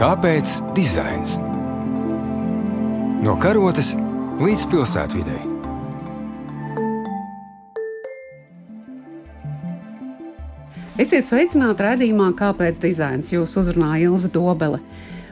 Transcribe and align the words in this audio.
Kāpēc 0.00 0.48
dizains? 0.72 1.34
No 3.20 3.34
karotes 3.36 3.90
līdz 4.40 4.62
pilsētvidai. 4.72 5.40
Esiet 11.04 11.28
sveicināti 11.28 11.84
raidījumā, 11.84 12.30
kāpēc 12.38 12.80
dizains 12.80 13.34
jūs 13.34 13.52
uzrunāja 13.60 14.08
Ilza 14.08 14.32
Dobele. 14.32 14.80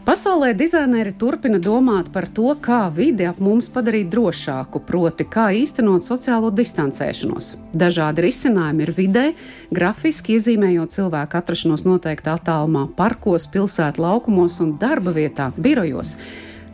Pasaulē 0.08 0.54
dizaineri 0.56 1.10
turpina 1.12 1.58
domāt 1.60 2.06
par 2.08 2.24
to, 2.32 2.54
kā 2.64 2.86
vidi 2.96 3.26
ap 3.28 3.42
mums 3.44 3.66
padarīt 3.68 4.08
drošāku, 4.08 4.80
proti, 4.88 5.26
kā 5.28 5.50
īstenot 5.52 6.06
sociālo 6.08 6.48
distancēšanos. 6.48 7.50
Dažādi 7.76 8.24
risinājumi 8.24 8.86
ir 8.86 8.94
vidē, 8.96 9.26
grafiski 9.68 10.38
iezīmējot 10.38 10.96
cilvēku 10.96 11.36
atrašanos 11.42 11.84
noteiktā 11.84 12.38
attālumā, 12.38 12.86
parkos, 12.96 13.50
pilsētu 13.52 14.00
laukumos 14.00 14.56
un 14.64 14.78
darba 14.80 15.12
vietā, 15.12 15.50
birojos. 15.60 16.14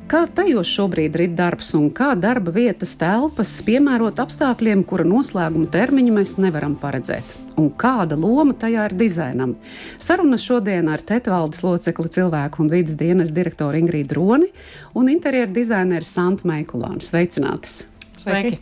Kā 0.06 0.28
tajos 0.30 0.70
šobrīd 0.70 1.18
ir 1.18 1.34
darbs 1.34 1.74
un 1.74 1.88
kā 1.90 2.12
darba 2.14 2.54
vietas 2.54 2.94
telpas 3.00 3.56
piemērot 3.66 4.22
apstākļiem, 4.22 4.86
kura 4.86 5.10
noslēguma 5.10 5.74
termiņu 5.74 6.20
mēs 6.20 6.38
nevaram 6.38 6.78
paredzēt? 6.78 7.43
Un 7.60 7.70
kāda 7.78 8.16
loma 8.18 8.54
tajā 8.58 8.88
ir 8.88 8.96
dizainam? 8.98 9.54
Saruna 10.02 10.38
šodien 10.40 10.88
ar 10.90 11.02
Tetvaldes 11.06 11.62
locekli 11.62 12.10
cilvēku 12.16 12.64
un 12.64 12.72
vidas 12.72 12.98
dienas 12.98 13.30
direktoru 13.34 13.78
Ingrīdu 13.78 14.18
Roni 14.18 14.50
un 14.98 15.12
interjeru 15.12 15.54
dizaineru 15.54 16.08
Santu 16.08 16.50
Meikulānu. 16.50 17.04
Sveicinātas! 17.04 17.84
Sveiki! 18.18 18.58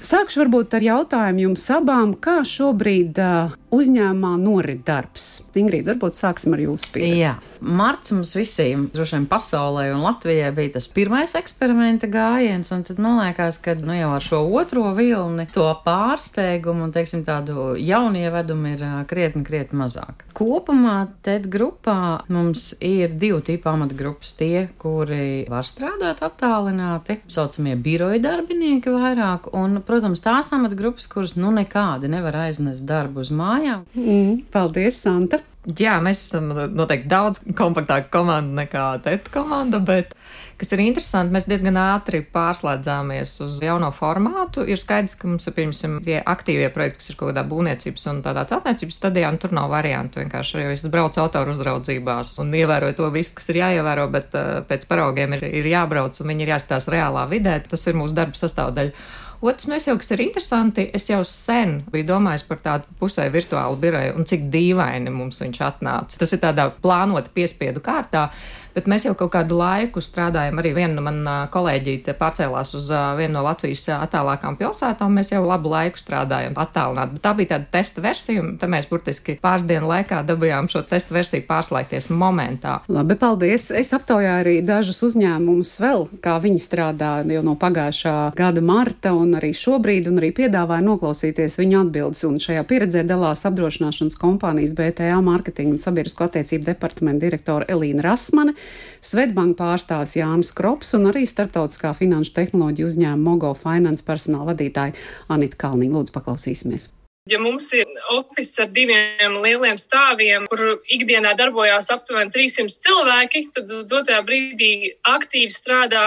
Sākšu 0.00 0.40
varbūt 0.44 0.78
ar 0.78 0.84
jautājumu 0.84 1.42
jums 1.44 1.66
abām, 1.76 2.14
kā 2.16 2.40
šobrīd 2.48 3.18
uh, 3.20 3.56
uzņēmumā 3.74 4.32
norit 4.40 4.82
darbs. 4.86 5.42
Ingrīda, 5.60 5.92
varbūt 5.92 6.16
sāksim 6.16 6.54
ar 6.56 6.62
jūsu 6.64 6.88
pieredzi. 6.94 7.20
Jā, 7.20 7.34
marts 7.60 8.14
mums 8.14 8.32
visiem, 8.34 8.86
droši 8.94 9.18
vien 9.18 9.26
pasaulē 9.30 9.90
un 9.94 10.00
Latvijai 10.04 10.50
bija 10.56 10.74
tas 10.78 10.88
pirmais 10.94 11.34
eksperimenta 11.38 12.08
gājiens, 12.10 12.72
un 12.74 12.84
tad 12.86 13.02
man 13.02 13.20
liekas, 13.20 13.60
ka 13.62 13.76
nu, 13.78 13.92
jau 13.98 14.10
ar 14.16 14.24
šo 14.24 14.40
otro 14.58 14.86
vilni 14.96 15.46
to 15.54 15.66
pārsteigumu 15.84 16.88
un, 16.88 16.94
teiksim, 16.94 17.22
tādu 17.26 17.74
jaunievedumu 17.78 18.74
ir 18.74 18.86
krietni, 19.10 19.44
krietni 19.46 19.82
mazāk. 19.82 20.24
Kopumā 20.36 20.96
TED 21.26 21.50
grupā 21.52 22.24
mums 22.32 22.72
ir 22.80 23.12
divu 23.20 23.42
tipu 23.44 23.70
amatgrupas. 23.72 24.32
Tie, 24.40 24.64
kuri 24.80 25.44
var 25.50 25.68
strādāt 25.68 26.22
attālināti, 26.24 27.20
saucamie 27.30 27.76
biroja 27.76 28.22
darbinieki 28.24 28.94
vairāk, 28.94 29.50
un, 29.58 29.82
protams, 29.90 30.22
tās 30.24 30.54
amatgrupas, 30.56 31.10
kuras 31.10 31.36
nu 31.36 31.52
nekādi 31.54 32.08
nevar 32.08 32.46
aiznest 32.46 32.86
darbu 32.88 33.26
uz 33.26 33.34
māju 33.34 33.50
mājām. 33.50 33.86
Mm, 33.94 34.42
paldies, 34.52 35.00
Santa! 35.04 35.42
Jā, 35.76 35.98
mēs 36.00 36.22
esam 36.24 36.48
noteikti 36.72 37.10
daudz 37.10 37.42
kompaktāka 37.56 38.08
komanda 38.14 38.62
nekā 38.62 38.84
TET 39.04 39.26
komanda, 39.28 39.76
bet, 39.84 40.14
kas 40.56 40.72
ir 40.72 40.80
interesanti, 40.86 41.34
mēs 41.34 41.44
diezgan 41.50 41.76
ātri 41.76 42.22
pārslēdzāmies 42.24 43.34
uz 43.44 43.58
jauno 43.60 43.90
formātu. 43.92 44.64
Ir 44.64 44.80
skaidrs, 44.80 45.18
ka 45.20 45.28
mums 45.28 45.44
ir, 45.50 45.56
piemēram, 45.58 45.98
tie 46.06 46.16
aktīvie 46.24 46.70
projekti, 46.72 47.02
kas 47.02 47.12
ir 47.12 47.20
kaut 47.20 47.34
kādā 47.34 47.44
būvniecības 47.52 48.08
un 48.08 48.24
tādā 48.24 48.46
celtniecības 48.48 49.00
stadijā, 49.02 49.28
un 49.28 49.40
tur 49.42 49.52
nav 49.60 49.68
variantu. 49.74 50.24
Vienkārši 50.24 50.64
jau 50.64 50.72
es 50.72 50.88
braucu 50.96 51.20
autoru 51.20 51.52
uzraudzībās 51.52 52.38
un 52.40 52.56
ievēroju 52.56 52.96
to 52.96 53.12
visu, 53.12 53.36
kas 53.36 53.52
ir 53.52 53.60
jāievēro, 53.60 54.08
bet 54.16 54.40
uh, 54.40 54.62
pēc 54.64 54.88
paraugiem 54.88 55.36
ir, 55.36 55.50
ir 55.60 55.74
jābrauc 55.76 56.24
un 56.24 56.32
viņi 56.32 56.48
ir 56.48 56.56
jāstāsta 56.56 56.96
reālā 56.96 57.28
vidē. 57.28 57.60
Tas 57.68 57.84
ir 57.84 58.00
mūsu 58.00 58.16
darba 58.16 58.40
sastāvdaļa. 58.40 58.96
Otrs, 59.40 59.64
mēs 59.70 59.86
jau, 59.88 59.94
kas 59.96 60.10
ir 60.12 60.20
interesanti, 60.26 60.84
es 60.92 61.06
jau 61.08 61.22
sen 61.24 61.78
biju 61.92 62.04
domājis 62.10 62.42
par 62.44 62.58
tādu 62.60 62.98
pusē 63.00 63.24
virtuālu 63.32 63.78
biroju 63.80 64.18
un 64.20 64.26
cik 64.28 64.50
dīvaini 64.52 65.12
mums 65.14 65.40
viņš 65.40 65.60
atnāca. 65.64 66.18
Tas 66.20 66.34
ir 66.36 66.42
tādā 66.42 66.66
plānota 66.82 67.32
piespiedu 67.32 67.80
kārtā 67.84 68.26
bet 68.74 68.88
mēs 68.90 69.06
jau 69.06 69.14
kaut 69.18 69.32
kādu 69.34 69.58
laiku 69.60 70.02
strādājam. 70.04 70.60
Arī 70.60 70.74
viena 70.76 70.96
no 70.96 71.04
manām 71.06 71.48
kolēģiem 71.52 72.16
pārcēlās 72.18 72.74
uz 72.78 72.90
vienu 73.18 73.34
no 73.38 73.44
Latvijas 73.46 73.86
attālākām 73.96 74.58
pilsētām. 74.60 75.14
Mēs 75.16 75.32
jau 75.32 75.42
labu 75.46 75.72
laiku 75.72 76.00
strādājam 76.00 76.56
attālināti. 76.60 77.20
Tā 77.22 77.34
bija 77.38 77.54
tāda 77.54 77.70
testa 77.78 78.04
versija, 78.04 78.44
un 78.44 78.56
mēs 78.70 78.88
burtiski 78.90 79.36
pāris 79.42 79.66
dienu 79.68 79.90
laikā 79.90 80.22
dabūjām 80.28 80.68
šo 80.70 80.82
testa 80.88 81.14
versiju 81.16 81.46
pārslēgties 81.48 82.10
momentā. 82.12 82.80
Labi, 82.90 83.16
paldies. 83.20 83.70
Es 83.74 83.92
aptaujāju 83.96 84.44
arī 84.44 84.56
dažus 84.66 85.00
uzņēmumus 85.10 85.74
vēl, 85.82 86.06
kā 86.24 86.36
viņi 86.42 86.62
strādā 86.62 87.12
jau 87.28 87.42
no 87.46 87.56
pagājušā 87.60 88.16
gada 88.38 88.62
marta, 88.64 89.14
un 89.16 89.34
arī 89.38 89.52
šobrīd, 89.56 90.10
un 90.10 90.20
arī 90.22 90.32
piedāvāju 90.36 90.86
noklausīties 90.86 91.58
viņu 91.60 91.82
atbildes. 91.84 92.24
Un 92.28 92.38
šajā 92.42 92.64
pieredzē 92.68 93.04
dalās 93.08 93.44
apdrošināšanas 93.48 94.18
kompānijas 94.20 94.74
BTA 94.78 95.18
mārketinga 95.24 95.76
un 95.76 95.82
sabiedrisko 95.82 96.28
attiecību 96.28 96.68
departamenta 96.68 97.24
direktore 97.26 97.68
Elīna 97.70 98.04
Rasmane, 98.06 98.54
Svetbanka 99.00 99.56
pārstāvis 99.62 100.18
Jānis 100.18 100.52
Krops 100.56 100.92
un 100.98 101.08
arī 101.08 101.24
starptautiskā 101.28 101.94
finanšu 101.96 102.34
tehnoloģiju 102.36 102.92
uzņēmuma 102.92 103.26
Mogo 103.26 103.52
Finance 103.56 104.04
personāla 104.06 104.52
vadītāja 104.52 104.96
Anita 105.32 105.60
Kalniņa. 105.64 105.94
Lūdzu, 105.96 106.16
paklausīsimies! 106.18 106.90
Ja 107.28 107.36
mums 107.38 107.66
ir 107.76 107.84
oficiāls 108.14 108.62
ar 108.64 108.70
diviem 108.72 109.34
lieliem 109.44 109.76
stāviem, 109.78 110.46
kur 110.48 110.80
ikdienā 110.88 111.34
darbojās 111.36 111.90
aptuveni 111.92 112.32
300 112.32 112.72
cilvēki, 112.86 113.42
tad 113.56 113.74
dotajā 113.90 114.22
brīdī 114.24 114.70
aktīvi 115.04 115.52
strādā 115.52 116.02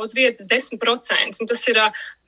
uz 0.00 0.16
vietas 0.16 0.48
10%. 0.48 1.36
Un 1.40 1.52
tas 1.52 1.68
ir 1.68 1.82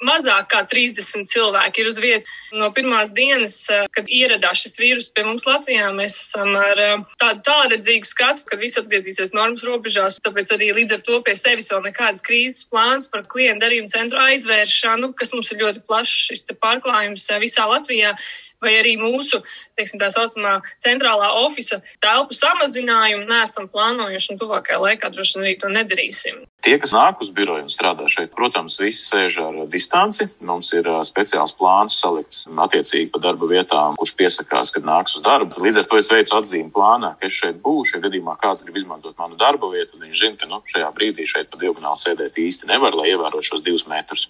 mazāk 0.04 0.50
kā 0.52 0.62
30 0.68 1.28
cilvēki 1.30 1.82
ir 1.82 1.90
uz 1.90 1.98
vietas. 2.02 2.30
No 2.52 2.68
pirmās 2.74 3.10
dienas, 3.16 3.58
kad 3.96 4.08
ieradās 4.12 4.62
šis 4.64 4.78
vīrus 4.80 5.08
pie 5.14 5.24
mums 5.26 5.46
Latvijā, 5.48 5.88
mēs 5.96 6.18
esam 6.20 6.52
ar 6.58 6.82
tādu 7.20 7.44
tālredzīgu 7.48 8.08
skatu, 8.08 8.44
ka 8.48 8.58
viss 8.60 8.78
atgriezīsies 8.80 9.34
normas 9.36 9.64
robežās. 9.66 10.20
Tāpēc 10.24 10.52
arī 10.56 10.72
līdz 10.80 10.98
ar 10.98 11.04
to 11.08 11.20
pie 11.26 11.36
sevis 11.38 11.70
vēl 11.72 11.84
nekādas 11.88 12.24
krīzes 12.26 12.66
plāns 12.70 13.10
par 13.12 13.26
klientu 13.30 13.64
darījumu 13.66 13.92
centru 13.92 14.20
aizvēršanu, 14.26 15.12
kas 15.16 15.32
mums 15.34 15.52
ir 15.52 15.62
ļoti 15.64 15.84
plašs 15.88 16.28
šis 16.30 16.46
pārklājums 16.60 17.28
visā 17.42 17.66
Latvijā 17.68 18.16
vai 18.62 18.74
arī 18.80 18.96
mūsu, 19.00 19.42
teiksim, 19.78 20.00
tā 20.00 20.10
saucamā 20.12 20.58
centrālā 20.82 21.30
ofisa 21.44 21.80
telpu 22.04 22.36
samazinājumu 22.36 23.28
neesam 23.28 23.68
plānojuši 23.72 24.32
un 24.34 24.40
tuvākajā 24.40 24.80
laikā 24.82 25.12
droši 25.12 25.38
vien 25.38 25.46
arī 25.46 25.56
to 25.60 25.72
nedarīsim. 25.72 26.44
Tie, 26.66 26.74
kas 26.82 26.90
nāk 26.96 27.20
uz 27.22 27.30
biroju 27.30 27.66
un 27.66 27.70
strādā 27.70 28.08
šeit, 28.10 28.32
protams, 28.34 28.80
visi 28.82 29.04
sēž 29.06 29.38
ar 29.44 29.58
distanci. 29.70 30.26
Mums 30.42 30.72
ir 30.74 30.88
speciāls 31.06 31.54
plāns 31.54 31.98
salikts 32.00 32.46
attiecīgi 32.50 33.12
pa 33.12 33.20
darba 33.22 33.46
vietām, 33.50 33.94
kurš 34.00 34.16
piesakās, 34.18 34.72
kad 34.74 34.86
nāks 34.88 35.18
uz 35.18 35.22
darbu. 35.26 35.60
Līdz 35.62 35.82
ar 35.82 35.88
to 35.90 36.00
es 36.00 36.10
veicu 36.10 36.34
atzīmi 36.40 36.72
plānā, 36.74 37.12
ka 37.20 37.28
es 37.28 37.38
šeit 37.38 37.60
būšu. 37.62 37.96
Ja 37.96 38.06
gadījumā 38.08 38.34
kāds 38.40 38.64
grib 38.66 38.80
izmantot 38.80 39.14
manu 39.20 39.38
darba 39.38 39.70
vietu, 39.70 39.94
tad 39.94 40.08
viņš 40.08 40.22
zina, 40.24 40.40
ka 40.40 40.50
nu, 40.50 40.58
šajā 40.72 40.90
brīdī 40.96 41.28
šeit 41.28 41.52
pa 41.52 41.60
diagonāli 41.60 42.02
sēdēt 42.02 42.40
īsti 42.42 42.72
nevar, 42.72 42.98
lai 42.98 43.12
ievērotu 43.12 43.52
šos 43.52 43.62
divus 43.66 43.86
metrus. 43.90 44.26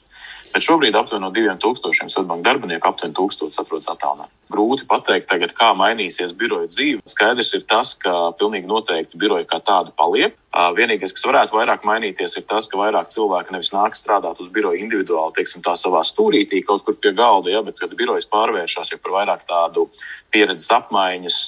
Bet 0.56 0.64
šobrīd 0.64 0.96
aptuveni 0.96 1.20
no 1.20 1.28
diviem 1.36 1.58
tūkstošiem 1.60 2.08
Svetbanka 2.08 2.46
darbinieku 2.46 2.88
aptuveni 2.88 3.12
tūkstots 3.18 3.60
atrodas 3.60 3.90
attālināti. 3.92 4.32
Grūti 4.48 4.86
pateikt 4.88 5.26
tagad, 5.28 5.52
kā 5.52 5.74
mainīsies 5.76 6.32
biroja 6.32 6.70
dzīve. 6.70 7.02
Skaidrs 7.04 7.50
ir 7.58 7.66
tas, 7.68 7.90
ka 8.00 8.30
pilnīgi 8.40 8.64
noteikti 8.70 9.20
biroja 9.20 9.44
kā 9.50 9.60
tāda 9.60 9.92
paliek. 9.92 10.32
Vienīgais, 10.56 11.12
kas 11.12 11.26
varētu 11.28 11.52
vairāk 11.52 11.82
mainīties, 11.84 12.38
ir 12.38 12.44
tas, 12.48 12.64
ka 12.72 12.78
vairāk 12.80 13.10
cilvēki 13.12 13.52
nevis 13.52 13.74
nāk 13.74 13.96
strādāt 13.98 14.38
uz 14.40 14.48
biroja 14.48 14.80
individuāli, 14.80 15.34
teiksim, 15.36 15.60
tā 15.60 15.74
savā 15.76 16.00
stūrītī 16.06 16.62
kaut 16.64 16.86
kur 16.86 16.96
pie 16.96 17.12
galda, 17.16 17.50
ja, 17.52 17.60
bet 17.66 17.76
kad 17.76 17.92
birojas 17.98 18.24
pārvēršas 18.32 18.94
jau 18.94 18.98
par 19.02 19.12
vairāk 19.18 19.42
tādu 19.44 19.84
pieredzes 20.32 20.70
apmaiņas, 20.78 21.40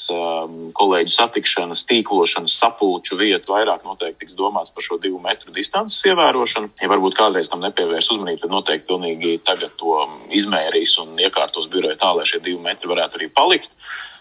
kolēģu 0.77 1.15
satikšanas, 1.15 1.87
tīklošanas, 1.89 2.59
sapulču 2.61 3.17
vietu, 3.17 3.55
vairāk 3.55 3.87
noteikti 3.89 4.27
tiks 4.27 4.37
domāts 4.37 4.75
par 4.75 4.85
šo 4.85 5.01
divu 5.01 5.23
metru 5.25 5.57
distances 5.57 6.05
ievērošanu. 6.13 6.75
Ja 6.83 6.93
varbūt 6.93 7.17
kādreiz 7.17 7.49
tam 7.49 7.65
nepievērs 7.65 8.11
uzmanību, 8.13 8.43
tad 8.45 8.53
noteikti 8.59 8.89
pilnīgi 8.93 9.39
tagad 9.41 9.73
to 9.81 10.03
izmērīs 10.37 10.99
un 11.01 11.17
iekārtos 11.17 11.73
biroja 11.73 11.97
tā, 11.97 12.13
lai 12.13 12.29
šie 12.29 12.45
divi 12.45 12.61
metri 12.61 12.93
varētu 12.93 13.23
arī 13.23 13.33
palikt. 13.33 13.73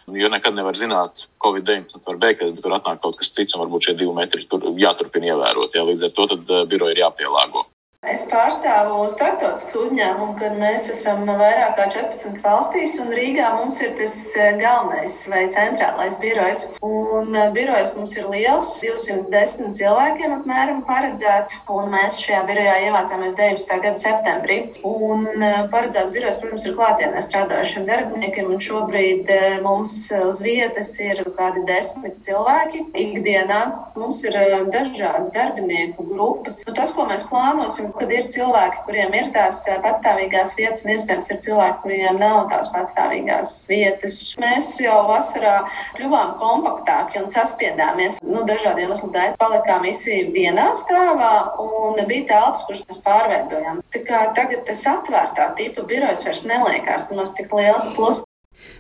Jo 0.08 0.30
nekad 0.32 0.56
nevar 0.56 0.78
zināt, 0.80 1.26
Covid-19 1.44 2.06
var 2.08 2.20
beigties, 2.22 2.54
bet 2.56 2.64
tur 2.64 2.76
atnāk 2.78 3.02
kaut 3.04 3.18
kas 3.20 3.28
cits, 3.36 3.58
un 3.58 3.66
varbūt 3.66 3.90
šie 3.90 3.96
divi 4.00 4.14
metri 4.16 4.46
tur 4.48 4.64
jāturpina 4.80 5.34
ievērot. 5.34 5.76
Jā, 5.76 5.84
līdz 5.84 6.06
ar 6.08 6.14
to 6.16 6.28
uh, 6.32 6.62
biroja 6.70 6.96
ir 6.96 7.02
jāpielāgo. 7.02 7.67
Es 8.08 8.22
pārstāvu 8.32 9.02
starptautisku 9.12 9.82
uzņēmumu, 9.84 10.38
kad 10.40 10.54
mēs 10.56 10.86
esam 10.94 11.26
vairāk 11.28 11.74
kā 11.76 11.88
14 11.92 12.38
valstīs, 12.40 12.94
un 13.04 13.10
Rīgā 13.12 13.50
mums 13.58 13.82
ir 13.84 13.92
tas 14.00 14.14
eh, 14.40 14.54
galvenais 14.62 15.16
vai 15.28 15.42
centrālais 15.52 16.16
birojs. 16.22 16.64
Un 16.88 17.36
eh, 17.36 17.50
birojs 17.56 17.92
mums 17.98 18.16
ir 18.16 18.30
liels, 18.32 18.70
210 18.80 19.76
cilvēkiem 19.76 20.38
apmēram 20.38 20.80
paredzēts, 20.88 21.58
un 21.74 21.92
mēs 21.92 22.22
šajā 22.24 22.46
birojā 22.48 22.78
ievācāmies 22.86 23.36
19. 23.36 23.82
gada 23.84 24.02
septembrī. 24.06 24.58
Un 24.88 25.28
eh, 25.36 25.58
paredzēts 25.74 26.16
birojs, 26.16 26.40
protams, 26.40 26.64
ir 26.64 26.78
klātienē 26.80 27.26
strādājušiem 27.28 27.90
darbiniekiem, 27.92 28.54
un 28.56 28.64
šobrīd 28.70 29.34
mums 29.68 29.98
uz 30.22 30.40
vietas 30.46 30.94
ir 31.04 31.26
kādi 31.36 31.66
desmit 31.68 32.24
cilvēki 32.24 32.86
ikdienā. 33.04 33.60
Mums 34.00 34.24
ir 34.24 34.40
dažādas 34.72 35.34
darbinieku 35.36 36.08
grupas. 36.14 36.64
Nu, 36.64 36.78
tas, 36.78 36.96
ko 36.96 37.10
mēs 37.12 37.28
plānosim, 37.28 37.92
kad 38.00 38.12
ir 38.14 38.30
cilvēki, 38.34 38.84
kuriem 38.88 39.14
ir 39.18 39.32
tās 39.36 39.64
patstāvīgās 39.86 40.56
vietas, 40.58 40.84
un 40.86 40.94
iespējams 40.96 41.32
ir 41.34 41.42
cilvēki, 41.46 41.82
kuriem 41.84 42.20
nav 42.22 42.48
tās 42.52 42.72
patstāvīgās 42.74 43.54
vietas. 43.70 44.20
Mēs 44.42 44.74
jau 44.82 45.00
vasarā 45.10 45.60
kļuvām 46.00 46.36
kompaktāki 46.42 47.22
un 47.22 47.30
saspiedāmies. 47.32 48.22
Nu, 48.26 48.44
dažādiem 48.48 48.88
iemeslu 48.88 49.10
dēļ 49.16 49.36
palikām 49.42 49.84
visi 49.88 50.22
vienā 50.36 50.70
stāvā 50.80 51.34
un 51.64 52.00
bija 52.10 52.28
telpas, 52.32 52.64
kuras 52.68 52.84
mēs 52.88 53.02
pārveidojām. 53.06 53.82
Tā 53.96 54.04
kā 54.08 54.24
tagad 54.38 54.64
tas 54.70 54.86
atvērtā 54.94 55.52
tipa 55.60 55.86
birojas 55.90 56.24
vairs 56.28 56.46
neliekās 56.48 57.10
nemaz 57.12 57.36
tik 57.38 57.54
liels 57.54 57.92
plus. 57.98 58.27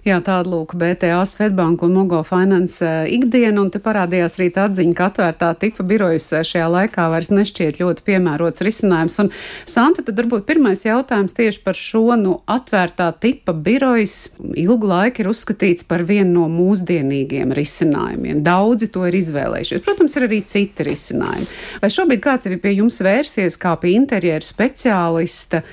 Jā, 0.05 0.19
tāda 0.21 0.49
lūk, 0.51 0.75
BTA, 0.77 1.17
Svetbank 1.25 1.81
un 1.85 1.95
Mogo 1.97 2.19
Finance 2.27 2.85
eh, 2.85 3.09
ikdiena, 3.17 3.57
un 3.63 3.71
te 3.73 3.81
parādījās 3.83 4.37
arī 4.37 4.49
tā 4.53 4.67
atziņa, 4.67 4.93
ka 4.97 5.07
atvērtā 5.09 5.49
tipa 5.59 5.85
birojas 5.87 6.27
eh, 6.37 6.45
šajā 6.47 6.67
laikā 6.73 7.07
vairs 7.11 7.31
nešķiet 7.33 7.79
ļoti 7.81 8.05
piemērots 8.07 8.63
risinājums. 8.67 9.17
Un, 9.23 9.31
Santa, 9.67 10.05
tad 10.05 10.19
varbūt 10.21 10.45
pirmais 10.47 10.85
jautājums 10.85 11.35
tieši 11.37 11.63
par 11.65 11.79
šo, 11.79 12.05
nu, 12.19 12.37
atvērtā 12.45 13.09
tipa 13.23 13.55
birojas 13.55 14.29
ilgu 14.53 14.91
laiku 14.91 15.23
ir 15.23 15.31
uzskatīts 15.33 15.87
par 15.89 16.05
vienu 16.07 16.37
no 16.37 16.47
mūsdienīgiem 16.53 17.51
risinājumiem. 17.57 18.43
Daudzi 18.45 18.91
to 18.93 19.07
ir 19.09 19.17
izvēlējušies. 19.17 19.83
Protams, 19.85 20.17
ir 20.19 20.27
arī 20.29 20.41
citi 20.47 20.87
risinājumi. 20.87 21.49
Vai 21.81 21.91
šobrīd 21.93 22.23
kāds 22.23 22.47
ir 22.47 22.57
pie 22.63 22.77
jums 22.77 23.01
vērsies 23.03 23.57
kā 23.61 23.75
pie 23.81 23.95
interjeru 23.97 24.45
speciālista? 24.45 25.63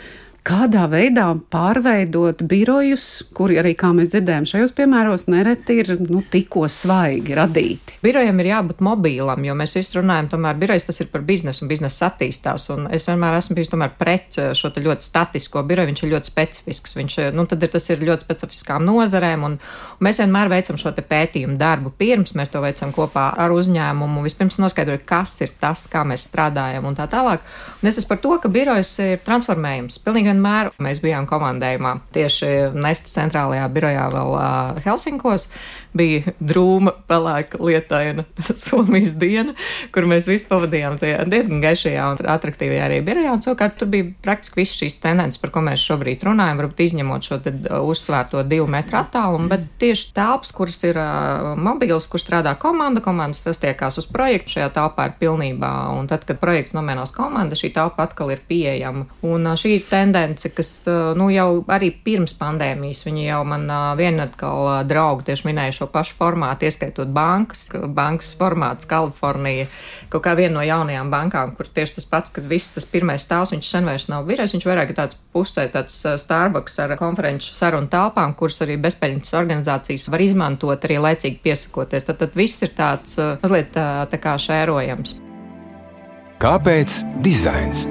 Kādā 0.45 0.85
veidā 0.93 1.31
pārveidot 1.53 2.43
birojus, 2.45 3.25
kuri 3.37 3.57
arī, 3.63 3.73
kā 3.81 3.95
mēs 3.97 4.11
dzirdējām, 4.13 4.47
šajos 4.49 4.75
piemēros 4.77 5.25
nereti 5.33 5.79
ir 5.81 5.95
nu, 6.05 6.21
tikko 6.21 6.67
svaigi 6.69 7.37
radīti. 7.39 7.97
Birojam 8.05 8.43
ir 8.43 8.51
jābūt 8.51 8.83
mobīlam, 8.85 9.41
jo 9.47 9.55
mēs 9.57 9.73
visi 9.79 9.97
runājam, 9.97 10.29
tomēr 10.35 10.59
birojs 10.61 10.85
tas 10.85 11.01
ir 11.01 11.09
par 11.13 11.25
biznesu 11.25 11.65
un 11.65 11.71
biznesa 11.71 12.11
attīstās. 12.11 12.67
Un 12.75 12.91
es 12.93 13.09
vienmēr 13.09 13.39
esmu 13.39 13.57
bijis 13.57 13.73
tomēr 13.73 13.95
pret 13.97 14.37
eh, 14.43 14.51
šo 14.59 14.69
ļoti 14.75 15.09
statisko 15.09 15.63
biroju, 15.65 15.89
viņš 15.91 16.05
ir 16.05 16.13
ļoti 16.13 16.33
specifisks. 16.33 16.97
Viņš, 16.99 17.17
eh, 17.23 17.31
nu, 17.33 17.47
tad 17.49 17.65
ir, 17.65 17.73
tas 17.73 17.89
ir 17.89 18.05
ļoti 18.05 18.29
specifiskām 18.29 18.85
nozarēm, 18.85 19.49
un, 19.49 19.57
un 19.57 20.05
mēs 20.05 20.21
vienmēr 20.21 20.53
veicam 20.53 20.77
šo 20.81 20.93
pētījumu 20.93 21.57
darbu. 21.57 21.95
Pirms 21.97 22.37
mēs 22.37 22.53
to 22.53 22.61
veicam 22.61 22.93
kopā 22.93 23.31
ar 23.41 23.55
uzņēmumu, 23.57 24.27
vispirms 24.29 24.61
noskaidrojot, 24.61 25.09
kas 25.09 25.39
ir 25.47 25.57
tas, 25.61 25.89
kā 25.89 26.05
mēs 26.05 26.29
strādājam 26.29 26.85
un 26.85 27.01
tā 27.01 27.09
tālāk. 27.09 27.41
Un 27.81 27.89
es 27.89 27.97
esmu 27.97 28.13
par 28.13 28.23
to, 28.27 28.37
ka 28.45 28.53
birojs 28.53 28.93
ir 29.01 29.25
transformējums. 29.25 30.03
Pilnīgi 30.05 30.34
vienmēr 30.35 30.73
mēs 30.83 31.01
bijām 31.05 31.29
komandējumā 31.31 31.95
tieši 32.15 32.51
Nestas 32.75 33.15
centrālajā 33.15 33.69
birojā 33.73 34.09
vēl 34.13 34.37
uh, 34.37 34.85
Helsinkos 34.85 35.49
bija 35.95 36.35
drūma, 36.43 36.93
pelēka, 37.09 37.61
lietaina 37.63 38.25
Somijas 38.65 39.15
diena, 39.19 39.55
kur 39.95 40.09
mēs 40.11 40.27
visi 40.29 40.49
pavadījām 40.51 40.99
tajā 40.99 41.23
diezgan 41.31 41.63
gaišajā 41.63 42.07
un 42.11 42.31
attraktīvajā 42.35 42.89
arī 42.89 42.99
birojā. 43.07 43.35
Un 43.37 43.45
savukārt 43.45 43.79
tur 43.79 43.91
bija 43.93 44.09
praktiski 44.25 44.63
viss 44.63 44.79
šīs 44.81 44.99
tendences, 45.03 45.39
par 45.43 45.53
ko 45.55 45.63
mēs 45.65 45.85
šobrīd 45.85 46.27
runājam, 46.27 46.63
varbūt 46.63 46.83
izņemot 46.89 47.29
šo 47.29 47.39
uh, 47.39 47.77
uzsvērto 47.93 48.43
divu 48.51 48.67
metru 48.75 48.99
attālumu, 49.01 49.49
bet 49.53 49.69
tieši 49.83 50.11
telpas, 50.17 50.51
kuras 50.57 50.81
ir 50.87 50.99
uh, 50.99 51.53
mobīls, 51.55 52.09
kur 52.11 52.23
strādā 52.23 52.57
komanda, 52.59 53.03
komandas 53.05 53.45
tas 53.47 53.63
tiekās 53.63 54.01
uz 54.03 54.11
projektu, 54.11 54.57
šajā 54.57 54.73
telpā 54.75 55.09
ir 55.11 55.17
pilnībā, 55.23 55.73
un 55.95 56.11
tad, 56.11 56.27
kad 56.27 56.43
projekts 56.43 56.75
nomēnos 56.75 57.15
komanda, 57.15 57.59
šī 57.59 57.71
telpa 57.77 58.09
atkal 58.09 58.35
ir 58.35 58.43
pieejama. 58.51 59.07
Un 59.23 59.47
uh, 59.47 59.55
šī 59.61 59.77
tendence, 59.87 60.24
kas, 60.57 60.71
uh, 60.89 61.13
nu, 61.19 61.29
jau 61.33 61.65
arī 61.73 61.91
pirms 62.05 62.35
pandēmijas, 62.39 63.05
viņi 63.07 63.27
jau 63.27 63.41
man 63.49 63.67
uh, 63.69 63.93
viena 63.99 64.27
atkal 64.29 64.69
uh, 64.69 64.77
draugi 64.89 65.27
tieši 65.29 65.49
minēja 65.49 65.77
šo 65.79 65.89
pašu 65.93 66.17
formātu, 66.19 66.69
ieskaitot 66.69 67.11
bankas, 67.15 67.67
bankas 67.97 68.33
formāts 68.39 68.89
Kalifornija, 68.91 69.67
kaut 70.13 70.25
kā 70.27 70.35
viena 70.39 70.57
no 70.59 70.65
jaunajām 70.65 71.11
bankām, 71.13 71.55
kur 71.59 71.69
tieši 71.69 71.99
tas 71.99 72.09
pats, 72.11 72.35
kad 72.35 72.49
viss 72.49 72.73
tas 72.75 72.89
pirmais 72.89 73.27
stāvs, 73.27 73.53
viņš 73.55 73.73
sen 73.75 73.91
vairs 73.91 74.09
nav 74.13 74.25
birojs, 74.29 74.55
viņš 74.57 74.69
vairāk 74.71 74.95
ir 74.95 74.99
tāds 75.03 75.19
pusē, 75.35 75.67
tāds 75.73 76.01
Starbucks 76.23 76.81
ar 76.85 76.97
konferenču 77.01 77.53
sarunu 77.57 77.91
telpām, 77.93 78.37
kuras 78.39 78.63
arī 78.65 78.79
bezpeļņas 78.85 79.37
organizācijas 79.41 80.09
var 80.13 80.25
izmantot 80.25 80.89
arī 80.89 81.01
laicīgi 81.03 81.43
piesakoties. 81.45 82.09
Tad, 82.09 82.23
tad 82.23 82.39
viss 82.39 82.65
ir 82.65 82.75
tāds 82.77 83.19
mazliet 83.43 83.75
tā, 83.77 83.89
tā 84.11 84.21
kā 84.23 84.39
šērojams. 84.41 85.19
Kāpēc 86.43 86.99
dizains? 87.25 87.87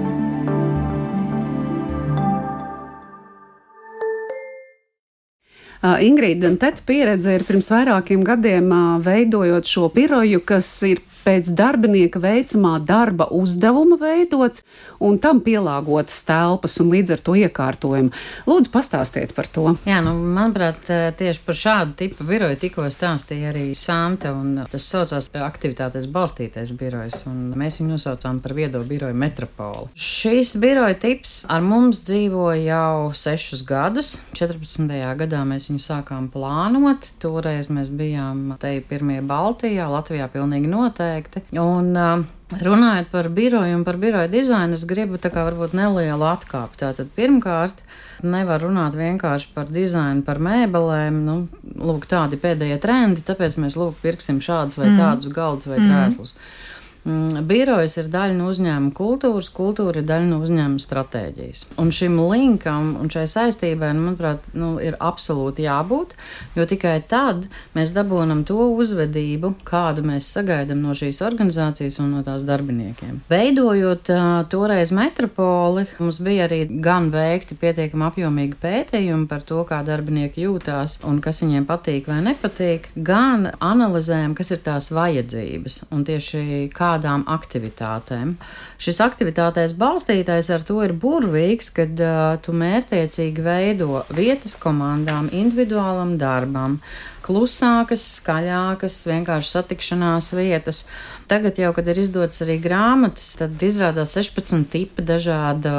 Ingrīda 5.84 6.48
un 6.48 6.56
Teta 6.62 6.80
pieredze 6.88 7.34
ir 7.36 7.44
pirms 7.44 7.68
vairākiem 7.74 8.22
gadiem 8.24 8.70
veidojot 9.04 9.68
šo 9.68 9.90
biroju, 9.92 10.40
kas 10.48 10.70
ir 10.88 11.02
pēc 11.24 11.52
darbinieka 11.58 12.20
veicamā 12.24 12.76
darba 12.84 13.28
uzdevuma 13.34 13.98
veidots 14.02 14.64
un 15.04 15.18
tam 15.24 15.40
pielāgotas 15.44 16.22
telpas 16.28 16.78
un 16.84 16.92
līdz 16.94 17.16
ar 17.16 17.24
to 17.24 17.36
iekārtojumu. 17.40 18.12
Lūdzu, 18.50 18.72
pastāstiet 18.74 19.34
par 19.36 19.48
to. 19.54 19.66
Jā, 19.88 20.02
nu, 20.06 20.14
manuprāt, 20.36 20.84
tieši 21.20 21.44
par 21.46 21.60
šādu 21.60 21.98
tipu 22.04 22.28
biroju 22.28 22.60
tikko 22.62 22.88
stāstīja 22.92 23.52
arī 23.54 23.70
Sante, 23.78 24.32
un 24.32 24.60
tas 24.70 24.88
saucās 24.90 25.30
aktivitātēs 25.34 26.10
balstītais 26.12 26.74
birojs, 26.78 27.24
un 27.32 27.54
mēs 27.60 27.80
viņu 27.80 27.96
nosaucām 27.96 28.42
par 28.44 28.56
viedo 28.58 28.84
biroju 28.88 29.18
metropoli. 29.18 29.90
Šīs 29.96 30.56
biroja 30.62 30.98
tips 31.00 31.40
ar 31.52 31.64
mums 31.66 32.04
dzīvo 32.08 32.52
jau 32.60 33.14
sešus 33.18 33.64
gadus. 33.68 34.16
14. 34.36 34.92
gadā 35.24 35.44
mēs 35.48 35.70
viņu 35.72 35.84
sākām 35.84 36.30
plānot. 36.34 37.10
Toreiz 37.24 37.72
mēs 37.74 37.92
bijām 37.94 38.56
te 38.62 38.76
pirmie 38.90 39.22
Baltijā, 39.26 39.88
Latvijā 39.92 40.28
pilnīgi 40.34 40.70
noteikti 40.72 41.13
noteikti. 41.14 41.44
Un, 41.60 41.94
uh, 41.96 42.26
Runājot 42.54 43.08
par 43.10 43.32
biroju 43.34 43.74
un 43.80 43.84
par 43.84 43.98
biroja 43.98 44.30
dizainu, 44.30 44.76
es 44.78 44.84
gribu 44.86 45.18
tā 45.18 45.32
kā 45.34 45.42
varbūt 45.48 45.72
nelielu 45.74 46.26
atkāpi. 46.28 46.78
Tātad 46.84 47.08
pirmkārt, 47.16 47.80
nevar 48.22 48.62
runāt 48.62 48.94
vienkārši 48.94 49.50
par 49.56 49.72
dizainu, 49.74 50.22
par 50.22 50.38
mēbelēm. 50.38 51.18
Nu, 51.26 51.38
lūk, 51.82 52.06
tādi 52.12 52.38
pēdējie 52.38 52.78
trendi, 52.84 53.26
tāpēc 53.26 53.58
mēs 53.58 53.78
lūk 53.80 53.98
pirksim 54.04 54.38
šādus 54.44 54.78
vai 54.78 54.92
mm. 54.92 55.02
tādus 55.02 55.34
galdus 55.34 55.72
vai 55.72 55.80
mm. 55.80 55.90
krēslus. 55.90 56.36
Mm, 56.36 56.73
birojas 57.04 57.98
ir 58.00 58.08
daļa 58.12 58.36
no 58.38 58.48
uzņēmuma 58.52 58.94
kultūras, 58.96 59.50
kultūra 59.52 60.00
ir 60.00 60.08
daļa 60.08 60.28
no 60.30 60.40
uzņēmuma 60.46 60.80
stratēģijas. 60.80 61.66
Un 61.82 61.92
šim 61.92 62.16
linkam 62.32 62.94
un 63.02 63.12
šai 63.12 63.26
saistībai, 63.28 63.92
nu, 63.98 64.06
manuprāt, 64.08 64.46
nu, 64.56 64.78
ir 64.80 64.96
absolūti 65.04 65.66
jābūt, 65.66 66.14
jo 66.56 66.66
tikai 66.70 66.96
tad 67.10 67.48
mēs 67.76 67.92
dabūnam 67.96 68.46
to 68.48 68.70
uzvedību, 68.72 69.54
kādu 69.68 70.06
mēs 70.08 70.30
sagaidām 70.32 70.80
no 70.84 70.96
šīs 70.96 71.20
organizācijas 71.26 72.00
un 72.04 72.14
no 72.16 72.24
tās 72.24 72.46
darbiniekiem. 72.48 73.20
Veidojot 73.32 74.14
uh, 74.14 74.24
toreiz 74.52 74.94
metropoli, 74.96 75.86
mums 76.00 76.22
bija 76.24 76.48
arī 76.48 76.64
gan 76.84 77.12
veikti 77.14 77.60
pietiekami 77.60 78.08
apjomīgi 78.08 78.60
pētījumi 78.64 79.28
par 79.28 79.44
to, 79.48 79.60
kā 79.68 79.82
darbinieki 79.86 80.48
jūtās 80.48 81.02
un 81.04 81.20
kas 81.24 81.44
viņiem 81.44 81.68
patīk 81.68 82.08
vai 82.08 82.22
nepatīk, 82.30 82.90
gan 82.96 83.50
analizējam, 83.60 84.38
kas 84.40 84.54
ir 84.56 84.64
tās 84.64 84.92
vajadzības 84.94 85.82
un 85.92 86.08
tieši 86.08 86.70
kā 86.74 86.93
kādām 86.94 87.26
aktivitātēm. 87.32 88.36
Šis 88.82 89.02
aktivitātēs 89.04 89.76
balstītais 89.80 90.50
ar 90.54 90.66
to 90.68 90.82
ir 90.86 90.94
burvīgs, 90.94 91.72
kad 91.74 91.98
uh, 92.04 92.36
tu 92.44 92.54
mērtiecīgi 92.58 93.44
veido 93.44 94.04
vietas 94.14 94.56
komandām, 94.62 95.30
individuālam 95.34 96.18
darbam, 96.22 96.80
klusākas, 97.24 98.04
skaļākas, 98.20 99.00
vienkārši 99.08 99.54
satikšanās 99.56 100.34
vietas. 100.36 100.84
Tagad 101.32 101.58
jau, 101.62 101.72
kad 101.76 101.88
ir 101.88 102.02
izdotas 102.04 102.44
arī 102.44 102.58
grāmatas, 102.62 103.30
tad 103.40 103.62
izrādās 103.64 104.16
16 104.18 104.68
tipi 104.74 105.06
dažādu 105.08 105.72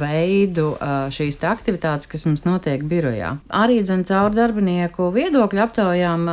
veidu 0.00 0.70
šīs 1.12 1.42
aktivitātes, 1.44 2.08
kas 2.08 2.24
mums 2.28 2.46
notiek 2.48 2.84
birojā. 2.88 3.36
Arī 3.52 3.82
dzen 3.84 4.06
caur 4.08 4.32
darbinieku 4.34 5.10
viedokļu 5.14 5.64
aptaujām, 5.66 6.30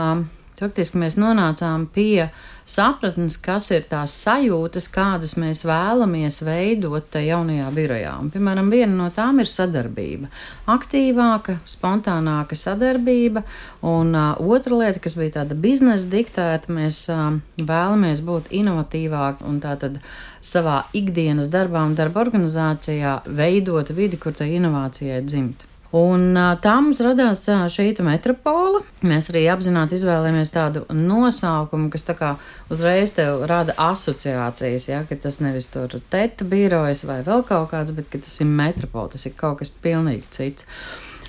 faktiski 0.63 1.01
mēs 1.03 1.19
nonācām 1.19 1.89
pie 1.91 2.29
sapratnes, 2.65 3.37
kas 3.43 3.69
ir 3.75 3.83
tās 3.89 4.15
sajūtas, 4.23 4.87
kādas 4.93 5.35
mēs 5.39 5.65
vēlamies 5.67 6.39
veidot 6.45 7.09
tajā 7.11 7.33
jaunajā 7.33 7.69
birojā. 7.73 8.13
Un, 8.21 8.29
piemēram, 8.33 8.69
viena 8.73 8.93
no 8.97 9.09
tām 9.13 9.41
ir 9.43 9.49
sadarbība. 9.49 10.29
Aktīvāka, 10.71 11.57
spontānāka 11.69 12.57
sadarbība, 12.57 13.43
un 13.81 14.13
uh, 14.15 14.37
otra 14.39 14.79
lieta, 14.79 15.01
kas 15.03 15.17
bija 15.19 15.39
tāda 15.39 15.57
biznesa 15.59 16.09
diktēta, 16.11 16.71
mēs 16.73 17.03
uh, 17.13 17.39
vēlamies 17.57 18.23
būt 18.25 18.53
inovatīvāki 18.53 19.47
un 19.49 19.59
tātad 19.63 19.99
savā 20.43 20.83
ikdienas 20.95 21.51
darbā 21.51 21.85
un 21.87 21.97
darba 21.99 22.23
organizācijā 22.25 23.21
veidot 23.27 23.93
vidi, 23.95 24.19
kur 24.19 24.35
tai 24.37 24.53
inovācijai 24.57 25.21
dzimt. 25.25 25.72
Un 25.93 26.33
tā 26.33 26.73
mums 26.81 26.97
radās 27.05 27.43
šī 27.45 27.91
metropola. 28.01 28.79
Mēs 29.05 29.29
arī 29.29 29.43
apzināti 29.53 29.99
izvēlējāmies 29.99 30.49
tādu 30.53 30.81
nosaukumu, 30.89 31.91
kas 31.93 32.07
tā 32.07 32.15
kā 32.17 32.31
uzreiz 32.73 33.13
tev 33.13 33.43
rada 33.49 33.75
asociācijas, 33.77 34.89
ja, 34.89 35.03
ka 35.05 35.19
tas 35.21 35.37
nevis 35.43 35.69
tur 35.69 35.93
teta 36.09 36.47
birojas 36.49 37.05
vai 37.05 37.19
vēl 37.21 37.45
kaut 37.45 37.69
kāds, 37.75 37.93
bet 37.93 38.09
ka 38.09 38.23
tas 38.25 38.41
ir 38.41 38.49
metropola, 38.49 39.13
tas 39.13 39.27
ir 39.29 39.37
kaut 39.37 39.61
kas 39.61 39.69
pilnīgi 39.85 40.25
cits. 40.33 40.65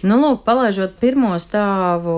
Nu, 0.04 0.18
lūk, 0.20 0.42
palaižot 0.44 0.99
pirmo 1.00 1.30
stāvu, 1.40 2.14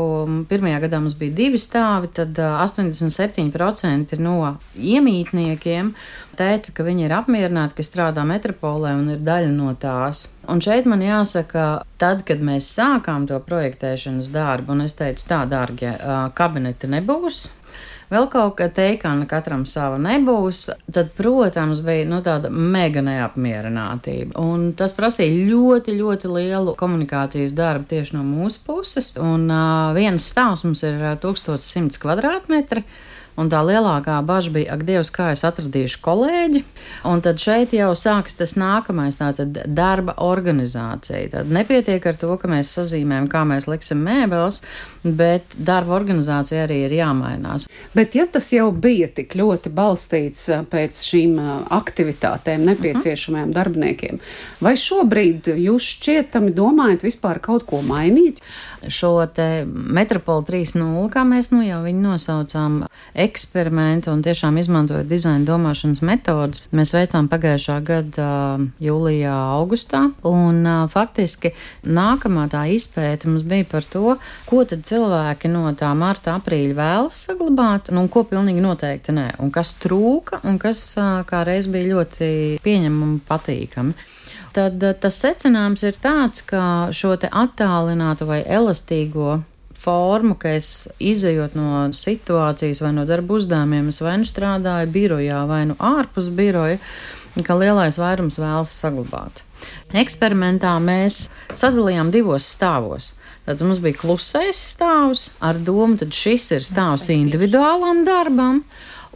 pirmajā 0.50 0.80
gadā 0.82 0.98
mums 0.98 1.14
bija 1.14 1.36
divi 1.38 1.58
stāvi, 1.62 2.08
tad 2.16 2.34
87% 2.34 4.18
no 4.18 4.56
iemītniekiem 4.74 5.92
teica, 6.36 6.72
ka 6.74 6.86
viņi 6.88 7.06
ir 7.06 7.14
apmierināti, 7.14 7.76
ka 7.78 7.86
strādā 7.86 8.24
metropolē 8.26 8.96
un 8.98 9.12
ir 9.14 9.22
daļa 9.22 9.52
no 9.54 9.70
tās. 9.78 10.24
Un 10.50 10.58
šeit 10.66 10.88
man 10.90 11.04
jāsaka, 11.04 11.68
tad, 12.02 12.24
kad 12.26 12.42
mēs 12.42 12.72
sākām 12.74 13.28
to 13.30 13.38
projektēšanas 13.46 14.32
darbu, 14.34 14.74
un 14.74 14.88
es 14.88 14.98
teicu, 14.98 15.22
tā, 15.30 15.44
dārgie, 15.46 15.94
kabineti 16.34 16.90
nebūs, 16.90 17.44
vēl 18.12 18.28
kaut 18.32 18.56
kā 18.58 18.68
teikana 18.72 19.26
katram 19.30 19.64
sava 19.68 19.98
nebūs, 20.02 20.66
tad, 20.92 21.10
protams, 21.16 21.82
bija 21.86 22.06
nu, 22.08 22.20
tāda 22.26 22.50
mega 22.52 23.02
neapmierinātība. 23.06 24.36
Un 24.40 24.70
tas 24.78 24.94
prasīja 24.96 25.46
ļoti, 25.50 25.96
ļoti 25.98 26.30
lielu 26.30 26.76
komunikācijas 26.78 27.56
darbu 27.56 27.90
tieši 27.90 28.18
no 28.18 28.24
mūsu 28.26 28.62
puses. 28.66 29.14
Un 29.20 29.50
uh, 29.50 29.92
viens 29.96 30.30
stāvs 30.32 30.66
mums 30.66 30.84
ir 30.86 31.02
1100 31.22 32.02
kvadrātmetri. 32.02 32.86
Un 33.36 33.50
tā 33.52 33.60
lielākā 33.68 34.16
bažas 34.24 34.52
bija, 34.54 34.72
ak, 34.72 34.84
Dievs, 34.88 35.10
kā 35.12 35.28
es 35.34 35.42
atradīšu 35.44 36.00
kolēģi. 36.04 36.62
Un 37.10 37.20
tad 37.24 37.40
šeit 37.42 37.74
jau 37.76 37.90
sākas 37.98 38.38
tas 38.38 38.54
nākamais, 38.56 39.18
tātad 39.20 39.60
darba 39.76 40.14
organizācija. 40.24 41.28
Tad 41.34 41.52
nepietiek 41.52 42.06
ar 42.08 42.16
to, 42.20 42.32
ka 42.40 42.48
mēs 42.48 42.72
sazīmējam, 42.78 43.28
kā 43.32 43.44
mēs 43.48 43.68
liksim 43.68 44.00
mēbeles, 44.06 44.62
bet 45.16 45.54
darba 45.56 45.94
organizācija 45.96 46.64
arī 46.66 46.82
ir 46.86 46.96
jāmainās. 46.98 47.68
Bet 47.94 48.14
ja 48.18 48.26
tas 48.26 48.48
jau 48.52 48.70
bija 48.72 49.08
tik 49.08 49.36
ļoti 49.38 49.70
balstīts 49.74 50.48
pēc 50.70 51.02
šīm 51.10 51.38
aktivitātēm 51.70 52.64
nepieciešamajiem 52.70 53.48
uh 53.48 53.52
-huh. 53.52 53.58
darbiniekiem, 53.58 54.18
vai 54.60 54.74
šobrīd 54.76 55.52
jūs 55.56 55.90
šķietami 55.96 56.54
domājat 56.54 57.02
vispār 57.02 57.40
kaut 57.40 57.66
ko 57.66 57.82
mainīt? 57.82 58.42
Šo 58.88 59.26
te 59.26 59.66
metropolu 59.66 60.42
3.0, 60.42 61.10
kā 61.10 61.24
mēs 61.24 61.50
nu 61.50 61.62
jau 61.62 61.82
viņu 61.82 62.00
nosaucām, 62.00 62.86
eksperimentu 63.14 64.10
un 64.12 64.22
tiešām 64.22 64.58
izmantojot 64.58 65.08
dizaina 65.08 65.44
domāšanas 65.44 66.02
metodus. 66.02 66.68
Mēs 66.72 66.92
veicām 66.94 67.28
pagājušā 67.28 67.80
gada 67.84 68.58
jūlijā, 68.82 69.34
augustā, 69.56 70.02
un 70.22 70.66
faktiski 70.92 71.52
nākamā 71.82 72.48
tā 72.52 72.66
izpēta 72.76 73.28
mums 73.28 73.42
bija 73.42 73.64
par 73.70 73.82
to, 73.82 74.16
ko 74.46 74.64
tad 74.64 74.84
cilvēki 74.84 74.95
no 75.52 75.72
tā 75.78 75.92
marta, 75.94 76.36
aprīļa 76.40 76.74
vēlas 76.74 77.22
saglabāt, 77.28 77.90
nu, 77.92 78.04
un 78.04 78.08
ko 78.12 78.24
pilnīgi 78.28 78.64
noteikti 78.64 79.14
nē, 79.16 79.28
un 79.42 79.50
kas 79.54 79.74
trūka, 79.82 80.40
un 80.44 80.58
kas 80.58 80.94
kā 81.28 81.44
reiz 81.46 81.68
bija 81.70 81.94
ļoti 81.94 82.28
pieņemami 82.64 83.10
un 83.12 83.18
patīkami 83.28 84.12
tad 84.56 84.80
tas 85.02 85.18
secinājums 85.20 85.82
ir 85.84 85.98
tāds, 86.00 86.40
ka 86.48 86.88
šo 86.96 87.14
te 87.20 87.28
attālinātu 87.28 88.28
vai 88.28 88.40
elastīgo 88.40 89.40
formu, 89.86 90.36
ka 90.40 90.56
es 90.56 90.88
izējot 91.02 91.56
no 91.58 91.84
situācijas 91.94 92.80
vai 92.82 92.92
no 92.96 93.04
darba 93.08 93.36
uzdevumiem, 93.36 93.90
es 93.92 94.00
vai 94.02 94.16
nu 94.22 94.28
strādāju 94.28 94.90
birojā, 94.94 95.42
vai 95.48 95.62
nu 95.70 95.76
ārpus 95.78 96.30
biroja, 96.34 96.80
ka 97.44 97.58
lielais 97.58 97.98
vairums 98.00 98.40
vēlas 98.40 98.72
saglabāt. 98.80 99.44
Eksperimentā 99.96 100.72
mēs 100.82 101.26
sadalījām 101.52 102.10
divos 102.14 102.48
stāvos. 102.56 103.12
Tad 103.46 103.62
mums 103.62 103.78
bija 103.78 103.94
klusais 104.00 104.58
stāvs 104.74 105.28
ar 105.38 105.58
domu, 105.62 105.94
ka 106.00 106.08
šis 106.10 106.50
ir 106.56 106.64
stāvs 106.66 107.06
individuālam 107.14 108.02
darbam 108.06 108.64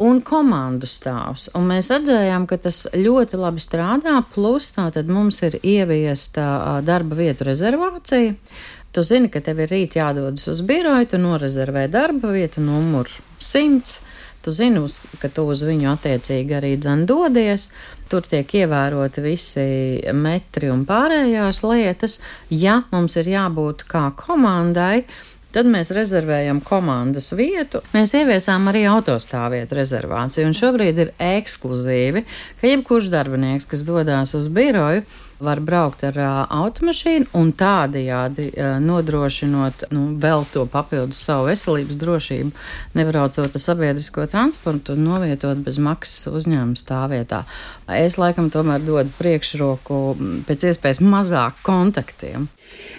un 0.01 0.21
komandu 0.25 0.87
stāvs. 0.89 1.49
Un 1.59 1.67
mēs 1.73 1.91
redzējām, 1.93 2.47
ka 2.49 2.61
tas 2.63 2.85
ļoti 2.95 3.41
labi 3.41 3.63
strādā. 3.63 4.21
Plus, 4.35 4.71
tā 4.77 4.87
tad 4.95 5.11
mums 5.11 5.43
ir 5.47 5.59
ieviesta 5.61 6.81
darba 6.87 7.19
vietu 7.19 7.49
rezervācija. 7.51 8.37
Tu 8.91 9.03
zini, 9.07 9.31
ka 9.31 9.43
tev 9.45 9.61
ir 9.63 9.71
rīt 9.71 9.99
jādodas 9.99 10.49
uz 10.51 10.63
biroju, 10.67 11.11
tu 11.13 11.21
norezervē 11.23 11.85
darba 11.91 12.33
vietu 12.35 12.63
numuru 12.65 13.11
100. 13.39 14.10
Tu 14.44 14.54
zini, 14.56 14.80
ka 15.20 15.28
tu 15.28 15.44
uz 15.52 15.64
viņu 15.66 15.90
attiecīgi 15.92 16.56
arī 16.56 16.75
dzen 16.80 17.06
dodies. 17.09 17.70
Tur 18.11 18.25
tiek 18.26 18.49
ievēroti 18.62 19.23
visi 19.23 19.64
metri 20.16 20.70
un 20.73 20.87
pārējās 20.88 21.61
lietas. 21.62 22.18
Ja 22.50 22.80
mums 22.90 23.14
ir 23.20 23.28
jābūt 23.30 23.85
kā 23.90 24.09
komandai, 24.18 25.04
Tad 25.50 25.66
mēs 25.66 25.88
rezervējam 25.90 26.61
komandas 26.62 27.32
vietu. 27.35 27.80
Mēs 27.90 28.12
ieviesām 28.14 28.68
arī 28.70 28.85
autostāvvietu 28.87 29.75
rezervāciju, 29.80 30.52
šobrīd 30.54 31.00
ir 31.02 31.11
ekskluzīvi, 31.18 32.23
ka 32.61 32.70
jebkurš 32.70 33.09
darbinieks, 33.11 33.66
kas 33.66 33.82
dodas 33.87 34.37
uz 34.38 34.47
biroju, 34.47 35.02
var 35.40 35.61
braukt 35.64 36.04
ar 36.04 36.18
uh, 36.20 36.30
automašīnu 36.61 37.30
un 37.38 37.52
tādējādi 37.56 38.50
uh, 38.50 38.76
nodrošinot 38.85 39.87
nu, 39.94 40.06
vēl 40.20 40.47
to 40.52 40.66
papildus 40.70 41.23
savu 41.26 41.49
veselības 41.50 41.99
drošību, 42.00 42.52
nebraucot 42.99 43.49
ar 43.49 43.64
sabiedrisko 43.64 44.26
transportu 44.30 44.97
un 44.97 45.04
novietot 45.09 45.61
bez 45.64 45.80
maksas 45.82 46.30
uzņēmuma 46.40 46.78
stāvvietā. 46.78 47.44
Es 47.90 48.18
laikam 48.20 48.52
tomēr 48.54 48.85
dodu 48.85 49.11
priekšroku 49.18 50.00
pēc 50.49 50.70
iespējas 50.70 51.02
mazāk 51.02 51.62
kontaktiem. 51.66 52.49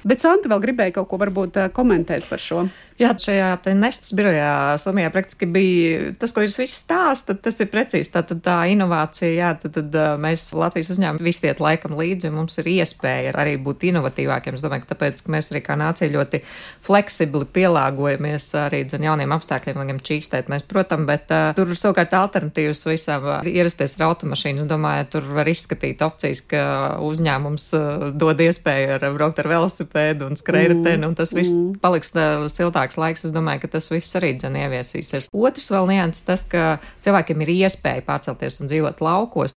Bet 0.03 0.23
Santa 0.23 0.49
vēl 0.51 0.63
gribēja 0.65 0.97
kaut 0.97 1.07
ko 1.11 1.19
varbūt 1.21 1.57
komentēt 1.75 2.25
par 2.27 2.41
šo. 2.41 2.65
Jā, 2.99 3.13
šajā 3.17 3.73
nestas 3.79 4.11
birojā 4.13 4.77
Somijā 4.81 5.09
praktiski 5.13 5.47
bija 5.49 6.11
tas, 6.21 6.33
ko 6.35 6.43
jūs 6.43 6.59
visi 6.59 6.75
stāstat, 6.75 7.39
tas 7.45 7.57
ir 7.63 7.69
precīzi. 7.71 8.11
Tā, 8.13 8.21
tā, 8.27 8.37
tā 8.43 8.57
inovācija, 8.73 9.31
jā, 9.31 9.53
tad, 9.61 9.77
tad 9.77 9.95
mēs 10.21 10.49
Latvijas 10.57 10.91
uzņēmumi 10.93 11.25
visi 11.25 11.47
iet 11.49 11.63
laikam 11.63 11.95
līdzi, 11.97 12.30
un 12.31 12.41
mums 12.41 12.59
ir 12.61 12.69
iespēja 12.73 13.33
arī 13.41 13.55
būt 13.61 13.87
inovatīvākiem. 13.89 14.57
Es 14.57 14.65
domāju, 14.65 14.85
ka 14.85 14.93
tāpēc, 14.93 15.23
ka 15.25 15.33
mēs 15.35 15.51
arī 15.53 15.63
kā 15.65 15.77
nācija 15.79 16.11
ļoti 16.13 16.41
fleksibli 16.85 17.47
pielāgojamies 17.55 18.49
arī 18.65 18.83
dzen 18.87 19.07
jauniem 19.09 19.35
apstākļiem, 19.35 19.81
gan 19.91 20.03
čīkstēt 20.11 20.51
mēs, 20.51 20.67
protams, 20.69 21.07
bet 21.09 21.33
uh, 21.33 21.49
tur 21.57 21.73
savukārt 21.77 22.13
alternatīvas 22.17 22.85
visam 22.89 23.25
uh, 23.25 23.47
ierasties 23.47 23.97
ar 23.99 24.09
automašīnas. 24.11 24.67
Domāju, 24.69 25.09
tur 25.17 25.31
var 25.39 25.49
izskatīt 25.49 26.03
opcijas, 26.05 26.43
ka 26.53 26.63
uzņēmums 27.01 27.67
uh, 27.77 28.07
dod 28.13 28.45
iespēju 28.45 28.95
ar, 28.99 29.09
braukt 29.17 29.41
ar 29.41 29.49
velosipēdu 29.51 30.29
un 30.29 30.39
skrējrateni, 30.39 31.01
mm. 31.01 31.09
un 31.09 31.17
tas 31.17 31.33
viss 31.35 31.55
mm. 31.55 31.81
paliks 31.83 32.13
uh, 32.13 32.45
siltāk 32.51 32.91
ilgāks 32.91 32.97
laiks, 32.97 33.25
es 33.25 33.31
domāju, 33.31 33.61
ka 33.63 33.77
tas 33.77 33.89
viss 33.91 34.15
arī 34.15 34.35
dzen 34.37 34.55
ieviesīsies. 34.55 35.29
Otrs 35.33 35.71
vēl 35.71 35.87
nianses 35.87 36.25
tas, 36.25 36.43
ka 36.43 36.79
cilvēkiem 37.03 37.41
ir 37.41 37.49
iespēja 37.65 38.03
pārcelties 38.05 38.59
un 38.61 38.67
dzīvot 38.67 39.01
laukos. 39.01 39.55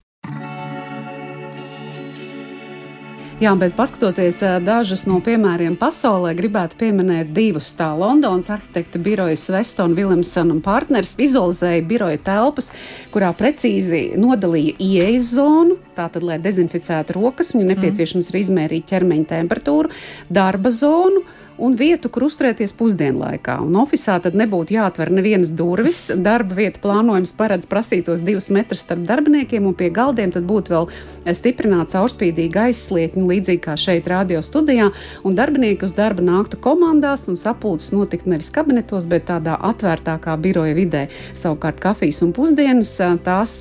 Jā, 3.43 3.51
bet 3.59 3.73
paskatoties 3.75 4.37
dažus 4.63 5.01
no 5.03 5.17
piemēriem 5.19 5.73
pasaulē, 5.75 6.29
gribētu 6.37 6.77
pieminēt 6.79 7.33
divus. 7.35 7.73
Tā 7.75 7.89
Londonas 7.91 8.47
arhitekta 8.53 9.01
birojas 9.03 9.43
Weston 9.51 9.97
Williamson 9.97 10.53
un 10.53 10.61
partners 10.63 11.17
vizualizēja 11.19 11.83
biroja 11.89 12.21
telpas, 12.23 12.71
kurā 13.11 13.33
precīzi 13.35 14.13
nodalīja 14.15 14.77
ieejas 14.79 15.33
zonu, 15.33 15.75
tātad, 15.97 16.23
lai 16.23 16.37
dezinficētu 16.39 17.17
rokas, 17.17 17.51
viņam 17.51 17.73
nepieciešams 17.73 18.29
mm. 18.29 18.31
ir 18.31 18.39
izmērīt 18.45 18.87
ķermeņa 18.93 19.31
temperatūru, 19.33 19.91
darba 20.31 20.71
zonu 20.71 21.25
un 21.61 21.75
vietu, 21.77 22.09
kur 22.09 22.25
uzturēties 22.27 22.73
pusdienlaikā. 22.77 23.59
Un 23.63 23.75
oficiālā 23.81 24.23
tad 24.25 24.37
nebūtu 24.37 24.75
jāatver 24.75 25.11
nevienas 25.13 25.51
durvis. 25.53 26.05
Darba 26.17 26.57
vieta 26.57 26.81
plānojums 26.83 27.33
paredz 27.37 27.67
prasītos 27.69 28.23
divus 28.25 28.49
metrus 28.53 28.81
starp 28.83 29.05
darbiniekiem, 29.07 29.67
un 29.69 29.75
pie 29.77 29.91
galdiem 29.93 30.33
tad 30.33 30.47
būtu 30.49 30.73
vēl 30.73 30.89
stiprināta 31.37 31.99
caurspīdīga 31.99 32.67
aizslietņa, 32.69 33.25
līdzīgi 33.29 33.61
kā 33.63 33.75
šeit, 33.79 34.09
radio 34.09 34.41
studijā. 34.45 34.89
Un 35.23 35.37
darbinieki 35.37 35.85
uz 35.85 35.93
darba 35.97 36.25
nāktu 36.25 36.57
komandās, 36.63 37.27
un 37.31 37.37
sapulces 37.39 37.93
notiktu 37.93 38.31
nevis 38.33 38.51
kabinetos, 38.53 39.05
bet 39.09 39.27
tādā 39.29 39.59
atvērtākā 39.69 40.35
biroja 40.41 40.73
vidē. 40.77 41.05
Savukārt 41.37 41.79
kafijas 41.83 42.23
un 42.25 42.33
pusdienas 42.35 42.95
tās 43.23 43.55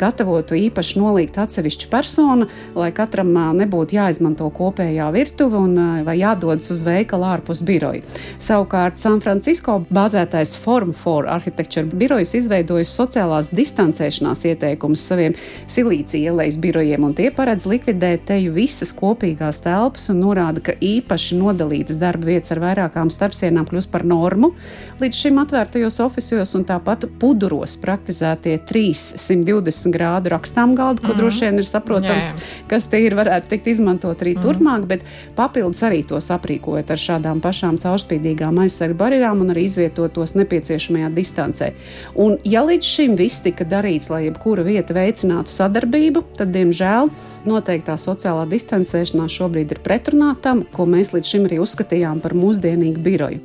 gatavotu 0.00 0.58
īpaši 0.58 0.98
nolikt 1.00 1.38
atsevišķa 1.40 1.90
persona, 1.92 2.50
lai 2.74 2.90
katram 2.96 3.32
nebūtu 3.60 3.96
jāizmanto 4.00 4.50
kopējā 4.54 5.08
virtuve 5.14 5.60
un 5.60 5.78
vai 6.04 6.18
jādodas 6.20 6.70
uz 6.74 6.82
veikalu 6.86 7.19
atkal 7.20 7.28
ārpus 7.28 7.62
biroja. 7.64 8.02
Savukārt 8.40 8.98
San 8.98 9.20
Francisco 9.20 9.84
bāzētais 9.90 10.56
Form 10.56 10.92
for 10.92 11.28
Architecture 11.28 11.86
birojas 11.86 12.34
izveidojis 12.34 12.92
sociālās 12.96 13.50
distancēšanās 13.52 14.44
ieteikumus 14.48 15.04
saviem 15.04 15.34
silīcija 15.68 16.32
ielejas 16.32 16.58
birojiem, 16.60 17.04
un 17.04 17.14
tie 17.14 17.30
paredz 17.30 17.66
likvidēt 17.66 18.26
teju 18.28 18.54
visas 18.54 18.92
kopīgās 18.96 19.62
telpas 19.64 20.08
un 20.10 20.20
norāda, 20.24 20.60
ka 20.60 20.74
īpaši 20.74 21.38
nodalītas 21.38 22.00
darba 22.00 22.30
vietas 22.30 22.52
ar 22.54 22.62
vairākām 22.62 23.10
starpsienām 23.10 23.68
kļūs 23.68 23.90
par 23.90 24.04
normu 24.04 24.52
līdz 25.00 25.20
šim 25.24 25.40
atvērtajos 25.42 26.00
oficios 26.04 26.54
un 26.56 26.66
tāpat 26.68 27.06
puduros 27.20 27.76
praktizētie 27.80 28.58
320 28.68 29.94
grādu 29.94 30.34
rakstām 30.34 30.74
galdu, 30.78 31.04
ko 31.04 31.14
mm. 31.14 31.20
droši 31.20 31.46
vien 31.46 31.60
ir 31.60 31.68
saprotams, 31.68 32.32
Jā. 32.32 32.48
kas 32.70 32.88
te 32.90 33.00
ir 33.02 33.16
varētu 33.18 33.50
tikt 33.54 33.70
izmantot 33.74 34.20
arī 34.20 34.36
mm. 34.36 34.44
turpmāk, 34.44 34.86
bet 34.90 35.06
papildus 35.36 35.82
arī 35.86 36.02
tos 36.06 36.30
aprīkojot 36.34 36.92
ar 36.92 37.00
šādām 37.10 37.42
pašām 37.42 37.78
caurspīdīgām 37.82 38.60
aizsargu 38.62 38.98
barjerām 39.00 39.42
un 39.44 39.52
arī 39.54 39.66
izvietot 39.68 40.14
tos 40.16 40.36
nepieciešamajā 40.38 41.10
distancē. 41.16 41.72
Un, 42.14 42.36
ja 42.46 42.62
līdz 42.66 42.86
šim 42.86 43.16
viss 43.18 43.42
tika 43.44 43.66
darīts, 43.68 44.10
lai 44.12 44.24
jebkura 44.28 44.64
vieta 44.66 44.96
veicinātu 44.96 45.52
sadarbību, 45.52 46.24
tad, 46.38 46.52
diemžēl, 46.54 47.10
noteiktā 47.50 47.96
sociālā 48.00 48.46
distancēšanās 48.50 49.36
šobrīd 49.40 49.74
ir 49.74 49.82
pretrunā 49.84 50.34
tam, 50.44 50.64
ko 50.74 50.86
mēs 50.90 51.14
līdz 51.16 51.34
šim 51.34 51.48
arī 51.50 51.60
uzskatījām 51.64 52.22
par 52.24 52.36
mūsdienīgu 52.38 53.02
biroju. 53.04 53.40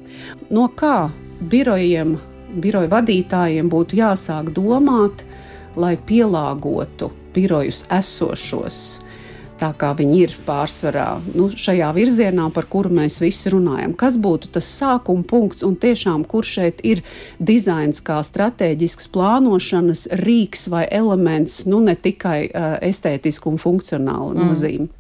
No 0.54 0.68
kā 0.78 1.10
birojiem, 1.42 2.18
biroju 2.62 2.92
vadītājiem 2.94 3.72
būtu 3.72 4.00
jāsāk 4.00 4.54
domāt, 4.56 5.26
lai 5.76 5.96
pielāgotu 6.08 7.12
birojus 7.36 7.84
esošos 7.92 9.05
tā 9.60 9.72
kā 9.80 9.92
viņi 9.98 10.20
ir 10.26 10.36
pārsvarā 10.46 11.08
nu, 11.36 11.48
šajā 11.50 11.92
virzienā, 11.96 12.48
par 12.56 12.68
kuru 12.72 12.92
mēs 12.98 13.20
visi 13.24 13.52
runājam. 13.54 13.96
Kas 13.98 14.20
būtu 14.22 14.52
tas 14.56 14.68
sākuma 14.80 15.26
punkts 15.28 15.66
un 15.68 15.78
tiešām 15.80 16.26
kur 16.30 16.48
šeit 16.48 16.82
ir 16.84 17.04
dizains 17.40 18.04
kā 18.06 18.22
strateģisks 18.26 19.10
plānošanas 19.16 20.08
rīks 20.22 20.68
vai 20.74 20.86
elements, 20.92 21.64
nu 21.70 21.82
ne 21.86 21.96
tikai 21.96 22.40
uh, 22.50 22.76
estētisku 22.86 23.54
un 23.54 23.62
funkcionālu 23.62 24.36
mm. 24.36 24.50
nozīmi? 24.50 24.92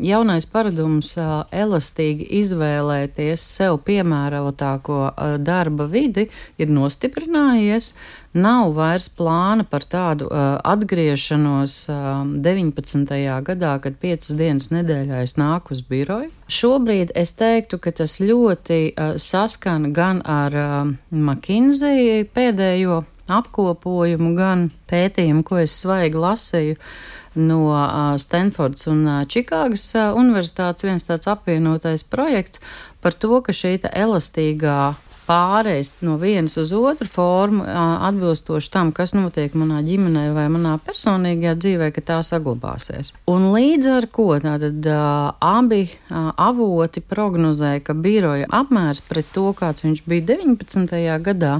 jaunais 0.00 0.46
paradums 0.50 1.14
elastīgi 1.54 2.26
izvēlēties 2.40 3.44
sev 3.58 3.78
piemērotāko 3.86 4.98
darba 5.44 5.86
vidi 5.90 6.28
ir 6.58 6.72
nostiprinājies. 6.74 7.92
Nav 8.34 8.72
vairs 8.74 9.06
plāna 9.14 9.62
par 9.62 9.84
tādu 9.86 10.26
uh, 10.26 10.56
atgriešanos 10.66 11.76
uh, 11.92 12.24
19. 12.42 13.12
gadā, 13.46 13.74
kad 13.78 13.94
piecas 14.02 14.32
dienas 14.34 14.72
nedēļā 14.74 15.20
es 15.22 15.36
nāku 15.38 15.76
uz 15.76 15.84
biroju. 15.86 16.32
Šobrīd 16.50 17.12
es 17.14 17.30
teiktu, 17.38 17.78
ka 17.78 17.92
tas 17.94 18.18
ļoti 18.18 18.80
uh, 18.90 19.14
saskana 19.22 19.92
gan 19.94 20.24
ar 20.26 20.58
uh, 20.58 20.74
McKinsey 21.14 22.26
pēdējo 22.34 23.04
apkopojumu, 23.30 24.34
gan 24.34 24.66
pētījumu, 24.90 25.46
ko 25.46 25.62
es 25.62 25.78
svaigi 25.84 26.18
lasīju 26.18 26.80
no 27.38 27.60
uh, 27.70 28.16
Stanfordas 28.18 28.90
un 28.90 29.06
uh, 29.06 29.22
Čikāgas 29.30 29.86
uh, 29.94 30.10
universitātes, 30.18 30.90
viens 30.90 31.06
tāds 31.06 31.30
apvienotais 31.30 32.02
projekts 32.02 32.58
par 32.98 33.14
to, 33.14 33.38
ka 33.46 33.54
šī 33.54 33.78
elastīgā 33.94 34.94
pārējais 35.26 35.90
no 36.04 36.16
vienas 36.20 36.56
uz 36.60 36.72
otru 36.76 37.08
formu, 37.10 37.64
atbilstoši 38.08 38.70
tam, 38.74 38.92
kas 38.96 39.14
notiek 39.16 39.54
manā 39.58 39.80
ģimenē 39.86 40.26
vai 40.36 40.46
manā 40.52 40.76
personīgajā 40.84 41.54
dzīvē, 41.60 41.90
ka 41.94 42.04
tā 42.12 42.20
saglabāsies. 42.26 43.14
Un 43.30 43.50
līdz 43.54 43.90
ar 43.96 44.08
ko 44.12 44.30
tātad 44.42 44.86
abi 45.40 45.82
avoti 46.10 47.02
prognozēja, 47.04 47.82
ka 47.88 47.96
biroja 47.96 48.48
apmērs 48.52 49.04
pret 49.08 49.28
to, 49.34 49.50
kāds 49.56 49.86
viņš 49.86 50.04
bija 50.08 50.28
19. 50.34 50.96
gadā, 51.24 51.58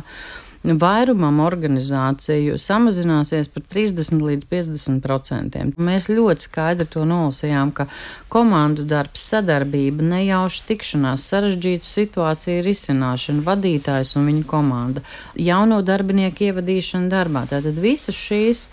vairumam 0.64 1.40
organizāciju 1.44 2.56
samazināsies 2.60 3.50
par 3.52 3.64
30 3.74 4.22
līdz 4.24 4.48
50 4.48 5.02
procentiem. 5.04 5.72
Mēs 5.76 6.08
ļoti 6.08 6.46
skaidri 6.48 6.86
to 6.88 7.04
nolasījām, 7.08 7.72
ka 7.76 7.86
komandu 8.32 8.86
darbs, 8.88 9.26
sadarbība, 9.34 10.04
nejauša 10.14 10.64
tikšanās, 10.70 11.28
sarežģītu 11.30 11.90
situāciju 11.90 12.64
risināšana, 12.64 13.44
vadītājs 13.44 14.16
un 14.16 14.30
viņa 14.32 14.44
komanda, 14.48 15.04
jauno 15.36 15.82
darbinieku 15.84 16.48
ievadīšana 16.48 17.12
darbā. 17.12 17.44
Tātad 17.52 17.76
visas 17.84 18.16
šīs 18.16 18.68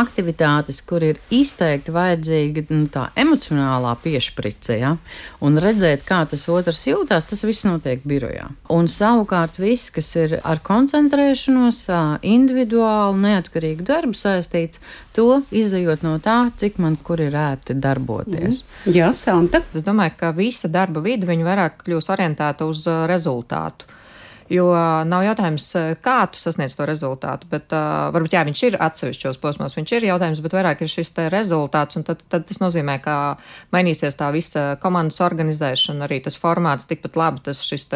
aktivitātes, 0.00 0.80
kur 0.86 1.04
ir 1.04 1.20
izteikti 1.32 1.92
vajadzīga 1.94 2.64
nu, 2.70 2.86
tā 2.92 3.08
emocionālā 3.18 3.92
piešprice, 4.02 4.78
ja? 4.80 4.96
un 5.44 5.60
redzēt, 5.62 6.04
kā 6.08 6.22
tas 6.30 6.46
otrs 6.52 6.84
jūtās, 6.88 7.26
tas 7.28 7.44
viss 7.46 7.66
notiek 7.68 8.04
birojā. 8.08 8.48
Un 8.72 8.90
savukārt 8.92 9.60
viss, 9.62 9.92
kas 9.94 10.12
ir 10.18 10.38
ar 10.40 10.62
koncentrēšanos, 10.64 11.84
individuālu, 12.26 13.18
neatkarīgu 13.22 13.86
darbu 13.88 14.18
saistīts, 14.18 14.82
to 15.16 15.42
izējot 15.52 16.04
no 16.06 16.16
tā, 16.22 16.38
cik 16.58 16.78
man 16.82 16.96
kur 16.96 17.20
ir 17.20 17.36
ērti 17.36 17.76
darboties. 17.76 18.62
Mm. 18.64 18.94
Jā, 18.96 19.10
Santa. 19.16 19.62
Es 19.74 19.84
domāju, 19.86 20.16
ka 20.20 20.32
visa 20.36 20.70
darba 20.72 21.02
vide 21.04 21.28
vairāk 21.28 21.82
kļūs 21.84 22.08
orientēta 22.12 22.68
uz 22.68 22.86
rezultātu. 23.10 23.88
Jo 24.52 24.66
nav 25.08 25.24
jautājums, 25.24 25.66
kā 26.04 26.16
tu 26.28 26.40
sasniedz 26.40 26.74
to 26.76 26.84
rezultātu, 26.88 27.48
bet 27.48 27.72
uh, 27.72 28.10
varbūt 28.12 28.34
jā, 28.36 28.42
viņš 28.44 28.62
ir 28.68 28.76
atsevišķos 28.84 29.40
posmos, 29.40 29.76
viņš 29.78 29.94
ir 29.96 30.08
jautājums, 30.10 30.42
bet 30.44 30.56
vairāk 30.58 30.82
ir 30.84 30.92
šis 30.92 31.12
rezultāts, 31.32 31.96
tad, 32.04 32.20
tad 32.28 32.44
tas 32.48 32.60
nozīmē, 32.60 32.98
ka 33.04 33.16
mainīsies 33.72 34.18
tā 34.20 34.28
visa 34.34 34.66
komandas 34.82 35.22
organizēšana, 35.24 36.04
arī 36.04 36.20
tas 36.26 36.36
formāts 36.40 36.88
tikpat 36.90 37.16
labi, 37.16 37.44
tas 37.48 37.64
šis 37.64 37.88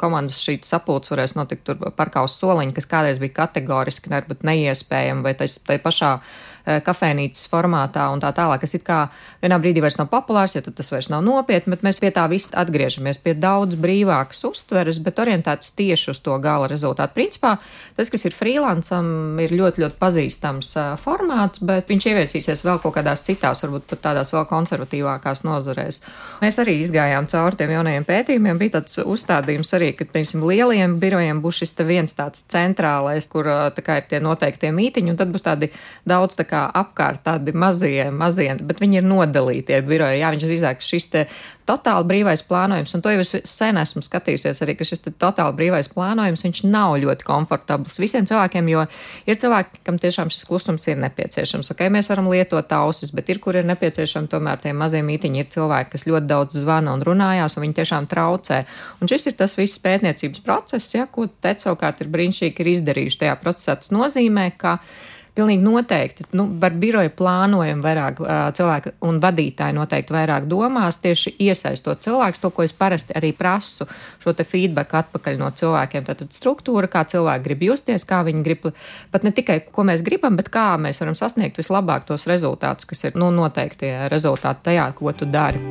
komandas 0.00 0.40
sapulcs 0.68 1.12
varēs 1.12 1.36
notikt 1.36 1.66
tur 1.68 1.92
parkaus 1.98 2.38
soliņi, 2.40 2.76
kas 2.78 2.88
kādreiz 2.88 3.20
bija 3.20 3.42
kategoriski, 3.42 4.12
varbūt 4.14 4.46
neiespējami, 4.48 5.26
vai 5.26 5.36
tas 5.36 5.60
tai 5.68 5.76
pašā 5.82 6.16
Eh, 6.57 6.57
kafejnīcas 6.84 7.48
formātā 7.50 8.08
un 8.12 8.20
tā 8.22 8.32
tālāk, 8.36 8.62
kas 8.64 8.76
it 8.76 8.84
kā 8.86 9.06
vienā 9.42 9.58
brīdī 9.62 9.82
vairs 9.84 9.98
nav 9.98 10.10
populārs, 10.12 10.54
jo 10.56 10.62
tas 10.66 10.90
vairs 10.92 11.08
nav 11.12 11.22
nopietni, 11.24 11.72
bet 11.74 11.84
mēs 11.86 12.00
pie 12.02 12.10
tā 12.14 12.26
viss 12.30 12.52
atgriežamies, 12.56 13.20
pie 13.22 13.34
daudz 13.38 13.78
brīvākas 13.80 14.42
uztveres, 14.48 15.00
bet 15.04 15.20
orientētas 15.22 15.72
tieši 15.78 16.12
uz 16.12 16.20
to 16.24 16.36
gala 16.42 16.68
rezultātu. 16.70 17.14
Principā 17.16 17.54
tas, 17.96 18.10
kas 18.12 18.26
ir 18.28 18.36
freelancam, 18.36 19.38
ir 19.42 19.54
ļoti, 19.56 19.84
ļoti 19.84 19.98
pazīstams 20.00 20.72
eh, 20.76 20.90
formāts, 21.02 21.62
bet 21.64 21.90
viņš 21.90 22.08
ieviesīsies 22.12 22.64
vēl 22.66 22.82
kaut 22.82 22.96
kādās 22.98 23.24
citās, 23.26 23.62
varbūt 23.64 23.88
pat 23.92 24.04
tādās 24.08 24.32
vēl 24.34 24.46
konservatīvākās 24.50 25.44
nozarēs. 25.46 26.02
Mēs 26.42 26.60
arī 26.62 26.78
izgājām 26.82 27.28
cauri 27.30 27.60
tiem 27.60 27.74
jaunajiem 27.76 28.08
pētījumiem, 28.08 28.60
bija 28.60 28.78
tāds 28.78 29.00
uzstādījums 29.04 29.74
arī, 29.78 29.92
ka, 29.98 30.08
piemēram, 30.12 30.46
lielajiem 30.52 30.98
birojiem 31.02 31.42
būs 31.44 31.62
šis 31.62 31.76
viens 31.88 32.16
tāds 32.18 32.44
centrālais, 32.50 33.30
kur 33.30 33.48
eh, 33.48 33.64
tā 33.76 33.84
kā 33.86 34.00
ir 34.00 34.08
tie 34.10 34.22
noteiktie 34.24 34.72
mītiņi, 34.74 35.14
un 35.14 35.20
tad 35.20 35.32
būs 35.34 35.46
tādi 35.46 35.72
daudz 36.08 36.38
tā 36.38 36.46
kā 36.48 36.57
kā 36.58 36.66
apkārt 36.82 37.22
tādi 37.26 37.54
mazie, 37.54 38.10
mazie, 38.14 38.50
bet 38.66 38.82
viņi 38.82 39.00
ir 39.00 39.06
nodalītie 39.06 39.80
biroji. 39.86 40.20
Jā, 40.22 40.32
viņš 40.34 40.46
drīzāk 40.48 40.84
šis 40.84 41.08
te 41.12 41.24
totāli 41.68 42.06
brīvais 42.08 42.42
plānojums, 42.48 42.94
un 42.96 43.02
to 43.04 43.12
jau 43.12 43.20
es 43.20 43.32
sen 43.50 43.76
esmu 43.80 44.00
skatījusies 44.04 44.62
arī, 44.64 44.74
ka 44.78 44.86
šis 44.88 45.04
totāli 45.20 45.56
brīvais 45.58 45.90
plānojums, 45.92 46.44
viņš 46.46 46.62
nav 46.68 46.96
ļoti 47.02 47.26
komfortabls 47.28 48.00
visiem 48.00 48.26
cilvēkiem, 48.28 48.70
jo 48.72 48.84
ir 49.28 49.40
cilvēki, 49.42 49.82
kam 49.86 50.00
tiešām 50.00 50.32
šis 50.32 50.46
klusums 50.48 50.88
ir 50.88 51.00
nepieciešams. 51.02 51.68
Ok, 51.74 51.84
mēs 51.92 52.08
varam 52.12 52.30
lietot 52.32 52.72
ausis, 52.78 53.12
bet 53.14 53.28
ir, 53.28 53.42
kur 53.44 53.58
ir 53.60 53.68
nepieciešami 53.68 54.32
tomēr 54.32 54.62
tie 54.64 54.72
mazie 54.76 55.02
mītiņi, 55.04 55.44
ir 55.44 55.52
cilvēki, 55.52 55.92
kas 55.96 56.08
ļoti 56.08 56.30
daudz 56.30 56.62
zvana 56.62 56.96
un 56.96 57.04
runājās, 57.04 57.58
un 57.58 57.66
viņi 57.66 57.78
tiešām 57.82 58.08
traucē. 58.08 58.62
Un 59.02 59.12
šis 59.12 59.30
ir 59.30 59.36
tas 59.42 59.58
viss 59.60 59.82
pētniecības 59.84 60.44
process, 60.46 60.96
ja, 60.96 61.04
ko 61.10 61.28
te 61.28 61.52
savukārt 61.58 62.00
ir 62.00 62.12
brīnišķīgi 62.14 62.64
ir 62.64 62.72
izdarījuši 62.78 63.22
tajā 63.26 63.36
procesā. 63.42 63.76
Tas 63.76 63.92
nozīmē, 63.92 64.50
ka 64.56 64.78
Pilnīgi 65.38 65.62
noteikti. 65.62 66.24
Nu, 66.34 66.48
par 66.58 66.74
biroju 66.74 67.12
plānojumu 67.14 67.84
vairāk 67.84 68.16
uh, 68.24 68.30
cilvēku 68.58 68.96
un 69.06 69.20
vadītāji 69.22 69.76
noteikti 69.76 70.16
vairāk 70.16 70.48
domās, 70.50 70.98
tieši 71.04 71.36
iesaistot 71.46 72.02
cilvēkus, 72.02 72.42
to, 72.42 72.50
ko 72.56 72.64
es 72.66 72.74
parasti 72.74 73.14
arī 73.14 73.30
prasu, 73.38 73.86
šo 74.18 74.34
te 74.34 74.42
feedback 74.42 74.96
atpakaļ 74.98 75.38
no 75.38 75.52
cilvēkiem. 75.54 76.08
Tātad 76.10 76.34
struktūra, 76.34 76.90
kā 76.90 77.04
cilvēki 77.06 77.46
grib 77.46 77.62
justies, 77.68 78.06
kā 78.08 78.24
viņi 78.26 78.42
grib, 78.42 78.66
pat 79.14 79.22
ne 79.22 79.30
tikai, 79.36 79.60
ko 79.70 79.86
mēs 79.86 80.02
gribam, 80.02 80.34
bet 80.40 80.50
kā 80.50 80.72
mēs 80.82 80.98
varam 81.04 81.14
sasniegt 81.18 81.62
vislabāk 81.62 82.08
tos 82.10 82.26
rezultātus, 82.26 82.90
kas 82.90 83.06
ir, 83.06 83.14
nu, 83.14 83.30
noteikti 83.30 83.94
rezultāti 84.10 84.72
tajā, 84.72 84.90
ko 84.98 85.14
tu 85.14 85.30
dari. 85.30 85.62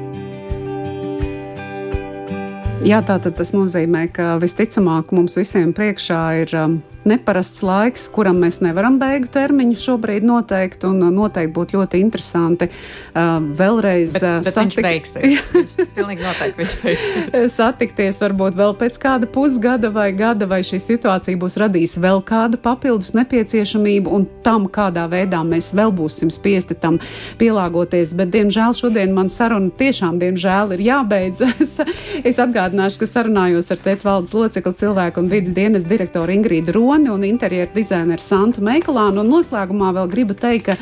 Jā, 2.87 3.01
tātad 3.03 3.33
tas 3.35 3.49
nozīmē, 3.51 4.05
ka 4.15 4.35
visticamāk 4.39 5.09
mums 5.11 5.35
visiem 5.35 5.73
priekšā 5.75 6.19
ir 6.45 6.53
um, 6.55 6.75
neparasts 7.07 7.63
laiks, 7.65 8.07
kuram 8.13 8.41
mēs 8.43 8.59
nevaram 8.63 8.99
beigu 9.01 9.29
termiņu 9.31 9.77
šobrīd 9.81 10.25
noteikt. 10.27 10.83
Un 10.87 11.01
uh, 11.05 11.11
noteikti 11.13 11.53
būtu 11.55 11.77
ļoti 11.79 12.01
interesanti 12.03 12.67
uh, 12.69 13.37
vēlreiz 13.39 14.17
bet, 14.17 14.25
uh, 14.25 14.37
bet 14.45 14.55
satik... 14.55 14.77
viņš 14.77 14.85
beigsies. 14.85 15.47
pilnīgi 15.97 16.25
noteikti 16.25 16.63
viņš 16.63 16.75
beigsies. 16.83 17.37
satikties 17.57 18.21
varbūt 18.21 18.57
vēl 18.59 18.75
pēc 18.79 18.99
kāda 19.01 19.29
pusgada 19.31 19.91
vai 19.93 20.09
gada, 20.17 20.47
vai 20.49 20.61
šī 20.67 20.79
situācija 20.83 21.39
būs 21.39 21.57
radījusi 21.63 22.03
vēl 22.03 22.21
kādu 22.27 22.59
papildus 22.61 23.13
nepieciešamību 23.17 24.13
un 24.13 24.27
tam, 24.45 24.67
kādā 24.71 25.07
veidā 25.11 25.41
mēs 25.47 25.71
vēl 25.77 25.93
būsim 25.95 26.31
spiesti 26.33 26.77
tam 26.77 26.99
pielāgoties. 27.39 28.13
Bet, 28.17 28.31
diemžēl, 28.35 28.75
šodien 28.77 29.15
man 29.15 29.31
saruna 29.33 29.71
tiešām, 29.79 30.19
diemžēl, 30.21 30.75
ir 30.77 30.85
jābeidzas. 30.89 31.77
es 32.27 32.41
atgādināšu, 32.41 33.03
ka 33.03 33.09
sarunājos 33.09 33.71
ar 33.73 33.81
Tēta 33.83 34.09
valdes 34.09 34.35
locekli 34.35 34.75
cilvēku 34.81 35.23
un 35.23 35.31
vidas 35.31 35.55
dienas 35.55 35.87
direktoru 35.87 36.35
Ingrīdu 36.35 36.75
Roni 36.75 36.96
un 37.05 37.23
interjeru 37.27 37.75
dizaineru 37.75 38.23
Santu 38.23 38.63
Meikalānu. 38.65 39.21
Un 39.21 39.29
noslēgumā 39.35 39.91
vēl 39.99 40.09
gribu 40.09 40.33
teikt, 40.37 40.71
ka 40.71 40.77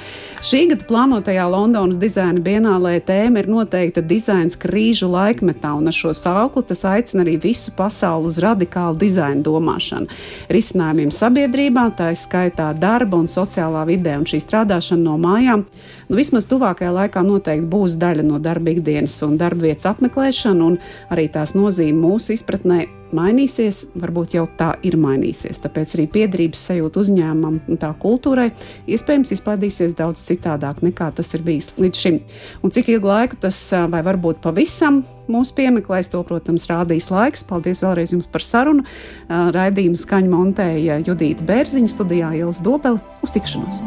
Šī 0.45 0.59
gada 0.69 0.85
plānotajā 0.85 1.41
Londonas 1.49 1.97
dizaina 1.97 2.37
bienālē 2.45 2.99
tēma 3.01 3.41
ir 3.41 3.47
noteikta 3.49 4.03
dizains 4.05 4.53
krīžu 4.61 5.07
laikmetā, 5.09 5.71
un 5.73 5.89
ar 5.89 5.95
šo 5.97 6.11
saukli 6.13 6.61
tas 6.69 6.83
aicina 6.85 7.23
arī 7.23 7.33
visu 7.41 7.71
pasauli 7.73 8.29
uz 8.29 8.37
radikālu 8.43 8.99
dizaina 9.01 9.41
domāšanu. 9.41 10.05
Risinājumiem 10.53 11.09
sabiedrībā, 11.17 11.87
tā 11.97 12.11
izskaitā 12.13 12.67
darba 12.77 13.17
un 13.17 13.25
sociālā 13.31 13.87
vidē, 13.89 14.19
un 14.21 14.27
šī 14.29 14.43
strādāšana 14.43 15.01
no 15.07 15.15
mājām, 15.23 15.63
nu, 16.11 16.19
vismaz 16.19 16.45
tuvākajā 16.51 16.91
laikā 16.93 17.25
noteikti 17.25 17.65
būs 17.71 17.97
daļa 17.97 18.27
no 18.29 18.37
darba 18.37 18.75
ikdienas 18.75 19.17
un 19.25 19.39
darba 19.41 19.65
vietas 19.71 19.89
apmeklēšana, 19.95 20.69
un 20.69 20.77
arī 21.09 21.25
tās 21.33 21.57
nozīme 21.57 21.97
mūsu 22.05 22.37
izpratnē 22.37 22.83
mainīsies, 23.15 23.81
varbūt 23.97 24.35
jau 24.35 24.45
tā 24.59 24.71
ir 24.85 24.97
mainīsies. 24.99 25.59
Tāpēc 25.63 25.95
arī 25.97 26.05
piederības 26.11 26.63
sajūta 26.69 27.01
uzņēmumam 27.03 27.59
un 27.69 27.79
tā 27.81 27.91
kultūrai 28.01 28.49
iespējams 28.91 29.33
izpaudīsies 29.35 29.95
daudz 29.97 30.23
citādāk 30.35 30.83
nekā 30.85 31.09
tas 31.15 31.33
ir 31.33 31.43
bijis 31.47 31.71
līdz 31.79 32.05
šim. 32.05 32.21
Un 32.63 32.75
cik 32.75 32.93
ilgu 32.93 33.09
laiku 33.09 33.39
tas 33.47 33.59
vai 33.91 34.03
varbūt 34.05 34.43
pavisam 34.43 35.03
mūsu 35.31 35.55
piemeklēs, 35.57 36.11
to, 36.13 36.21
protams, 36.27 36.67
rādīs 36.69 37.09
laiks. 37.13 37.45
Paldies 37.47 37.81
vēlreiz 37.85 38.13
jums 38.15 38.29
par 38.31 38.45
sarunu. 38.45 38.85
Raidījumu 39.29 39.99
skaņu 39.99 40.33
montēja 40.33 41.01
Judīta 41.05 41.47
Bērziņa, 41.47 41.95
studijā 41.95 42.35
Ielas 42.37 42.61
Dobele. 42.65 43.01
Uz 43.25 43.33
tikšanos! 43.35 43.81